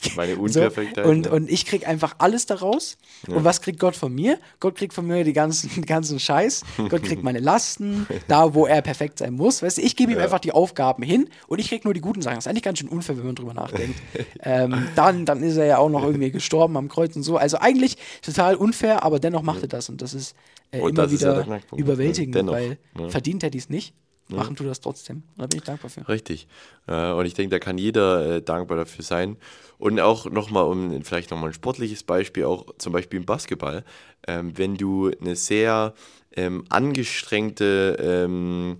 [0.00, 1.30] ich Meine so, Unperfektheit, und, ne?
[1.30, 2.98] und ich krieg einfach alles daraus.
[3.26, 4.38] Und was kriegt Gott von mir?
[4.60, 6.62] Gott kriegt von mir die ganzen, den ganzen Scheiß.
[6.88, 9.62] Gott kriegt meine Lasten, da wo er perfekt sein muss.
[9.62, 12.22] Weißt du, ich gebe ihm einfach die Aufgaben hin und ich krieg nur die guten
[12.22, 12.36] Sachen.
[12.36, 14.00] Das ist eigentlich ganz schön unfair, wenn man drüber nachdenkt.
[14.42, 17.36] ähm, dann, dann ist er ja auch noch irgendwie gestorben am Kreuz und so.
[17.36, 20.36] Also eigentlich total unfair, aber dennoch macht er das und das ist
[20.70, 22.78] äh, immer ja wieder überwältigend, Dennoch, weil
[23.08, 23.94] verdient hätte ich es nicht.
[24.28, 25.22] Machen tut das trotzdem.
[25.36, 26.06] Da bin ich dankbar für.
[26.08, 26.48] Richtig.
[26.86, 29.36] Äh, und ich denke, da kann jeder äh, dankbar dafür sein.
[29.78, 33.84] Und auch nochmal, um vielleicht nochmal ein sportliches Beispiel, auch zum Beispiel im Basketball,
[34.26, 35.94] ähm, wenn du eine sehr
[36.36, 38.78] ähm, angestrengte ähm,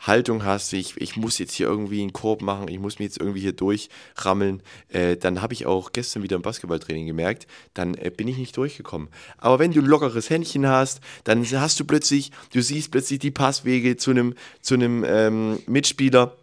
[0.00, 3.20] Haltung hast, ich, ich muss jetzt hier irgendwie einen Korb machen, ich muss mich jetzt
[3.20, 8.10] irgendwie hier durchrammeln, äh, dann habe ich auch gestern wieder im Basketballtraining gemerkt, dann äh,
[8.10, 9.08] bin ich nicht durchgekommen.
[9.38, 13.30] Aber wenn du ein lockeres Händchen hast, dann hast du plötzlich, du siehst plötzlich die
[13.30, 16.36] Passwege zu einem zu ähm, Mitspieler,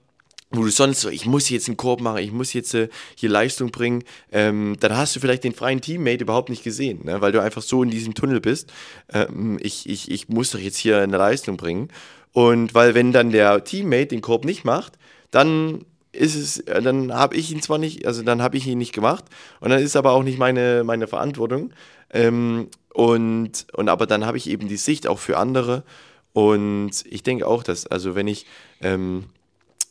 [0.52, 3.30] wo du sonst so, ich muss jetzt einen Korb machen, ich muss jetzt äh, hier
[3.30, 7.20] Leistung bringen, ähm, dann hast du vielleicht den freien Teammate überhaupt nicht gesehen, ne?
[7.22, 8.72] weil du einfach so in diesem Tunnel bist.
[9.12, 11.90] Ähm, ich, ich, ich muss doch jetzt hier eine Leistung bringen.
[12.38, 15.00] Und weil wenn dann der Teammate den Korb nicht macht,
[15.32, 18.78] dann ist es, äh, dann habe ich ihn zwar nicht, also dann habe ich ihn
[18.78, 19.26] nicht gemacht
[19.60, 21.74] und dann ist aber auch nicht meine, meine Verantwortung.
[22.12, 25.84] Ähm, und, und aber dann habe ich eben die Sicht auch für andere.
[26.32, 28.46] Und ich denke auch, dass, also wenn ich
[28.82, 29.24] ähm,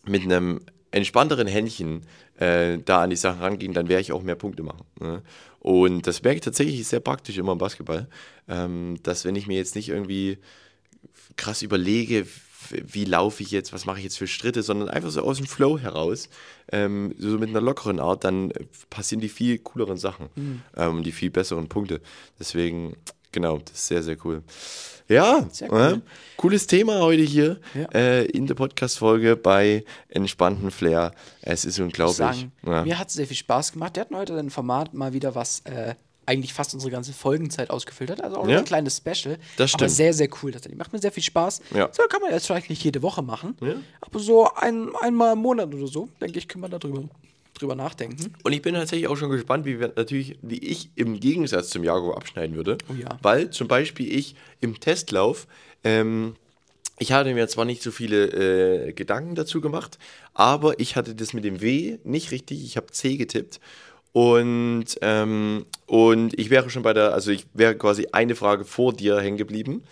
[0.04, 0.60] mit einem
[0.92, 2.02] entspannteren Händchen
[2.38, 4.86] äh, da an die Sachen rangehen, dann werde ich auch mehr Punkte machen.
[5.00, 5.22] Ne?
[5.58, 8.06] Und das merke ich tatsächlich sehr praktisch immer im Basketball,
[8.48, 10.38] ähm, dass wenn ich mir jetzt nicht irgendwie
[11.36, 12.26] krass überlege,
[12.70, 15.46] wie laufe ich jetzt, was mache ich jetzt für Schritte, sondern einfach so aus dem
[15.46, 16.28] Flow heraus,
[16.72, 21.12] ähm, so mit einer lockeren Art, dann äh, passieren die viel cooleren Sachen, ähm, die
[21.12, 22.00] viel besseren Punkte.
[22.40, 22.96] Deswegen,
[23.30, 24.42] genau, das ist sehr, sehr cool.
[25.08, 26.02] Ja, Sehr äh, cool.
[26.36, 27.84] cooles Thema heute hier Ja.
[27.94, 31.12] äh, in der Podcast-Folge bei Entspannten Flair.
[31.42, 32.16] Es ist unglaublich.
[32.16, 32.50] sagen.
[32.66, 32.82] Ja.
[32.84, 33.94] Mir hat es sehr viel Spaß gemacht.
[33.94, 35.94] Wir hatten heute ein Format mal wieder, was äh,
[36.26, 38.20] eigentlich fast unsere ganze Folgenzeit ausgefüllt hat.
[38.22, 38.58] Also auch Ja.
[38.58, 39.38] ein kleines Special.
[39.56, 39.90] Das Aber stimmt.
[39.92, 40.52] sehr, sehr cool.
[40.52, 40.78] tatsächlich.
[40.78, 41.60] Macht mir sehr viel Spaß.
[41.74, 41.88] Ja.
[41.92, 43.56] So kann man jetzt vielleicht nicht jede Woche machen.
[43.60, 43.76] Ja.
[44.00, 47.04] Aber so ein, einmal im Monat oder so, denke ich, können wir darüber
[47.54, 48.34] drüber nachdenken.
[48.42, 51.84] Und ich bin tatsächlich auch schon gespannt, wie wir natürlich, wie ich im Gegensatz zum
[51.84, 52.76] Jago abschneiden würde.
[52.90, 53.18] Oh ja.
[53.22, 55.46] Weil zum Beispiel ich im Testlauf,
[55.82, 56.34] ähm,
[56.98, 59.98] ich hatte mir zwar nicht so viele äh, Gedanken dazu gemacht,
[60.34, 62.62] aber ich hatte das mit dem W nicht richtig.
[62.64, 63.58] Ich habe C getippt.
[64.16, 68.94] Und, ähm, und ich wäre schon bei der, also ich wäre quasi eine Frage vor
[68.94, 69.82] dir hängen geblieben.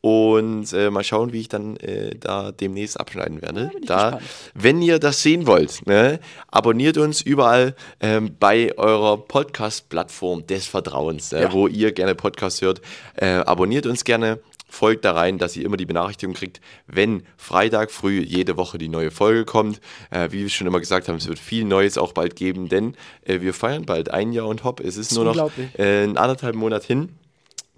[0.00, 3.70] Und äh, mal schauen, wie ich dann äh, da demnächst abschneiden werde.
[3.84, 4.22] da, gespannt.
[4.54, 6.20] wenn ihr das sehen wollt, ne,
[6.50, 11.52] abonniert uns überall ähm, bei eurer Podcast-Plattform des Vertrauens, ne, Ja.
[11.52, 12.80] wo ihr gerne Podcasts hört.
[13.16, 17.90] Äh, abonniert uns gerne, folgt da rein, dass ihr immer die Benachrichtigung kriegt, wenn Freitag
[17.90, 19.80] früh jede Woche die neue Folge kommt.
[20.10, 22.96] Äh, wie wir schon immer gesagt haben, es wird viel Neues auch bald geben, denn
[23.24, 24.80] äh, wir feiern bald ein Jahr und hopp.
[24.80, 27.10] Es ist, nur noch äh, ein anderthalb Monat hin.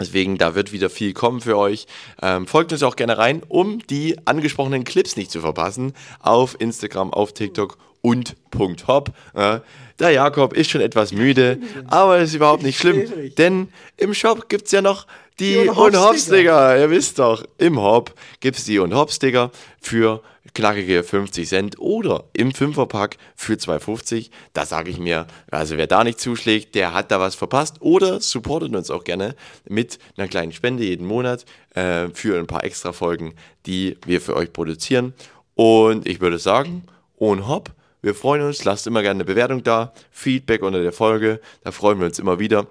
[0.01, 1.86] Deswegen, da wird wieder viel kommen für euch.
[2.22, 5.93] Ähm, folgt uns auch gerne rein, um die angesprochenen Clips nicht zu verpassen.
[6.20, 9.11] Auf Instagram, auf TikTok und Punkt Hop.
[9.34, 9.61] Äh,
[9.99, 11.59] der Jakob ist schon etwas müde,
[11.89, 15.07] aber ist überhaupt nicht schlimm, denn im Shop gibt es ja noch
[15.39, 16.78] die und und Hop Hop Sticker.
[16.78, 20.22] Ihr wisst doch, im Hop gibt es die und Hop Sticker für
[20.55, 24.30] knackige 50 Cent oder im Fünferpack für 2,50.
[24.53, 28.20] Da sage ich mir, also wer da nicht zuschlägt, der hat da was verpasst oder
[28.20, 29.34] supportet uns auch gerne
[29.68, 33.34] mit einer kleinen Spende jeden Monat äh, für ein paar extra Folgen,
[33.66, 35.14] die wir für euch produzieren.
[35.55, 36.84] Und ich würde sagen,
[37.16, 37.70] und Hop,
[38.03, 41.99] wir freuen uns, lasst immer gerne eine Bewertung da, Feedback unter der Folge, da freuen
[41.99, 42.66] wir uns immer wieder.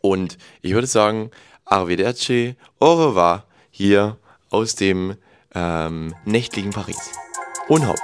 [0.00, 1.30] Und ich würde sagen,
[1.64, 4.16] Arrivederci, au revoir, hier
[4.50, 5.16] aus dem
[5.54, 7.12] ähm, nächtlichen Paris.
[7.68, 7.98] Und hopp.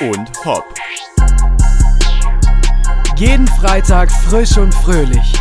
[0.00, 0.64] Und hopp.
[3.16, 5.32] Jeden Freitag frisch und fröhlich.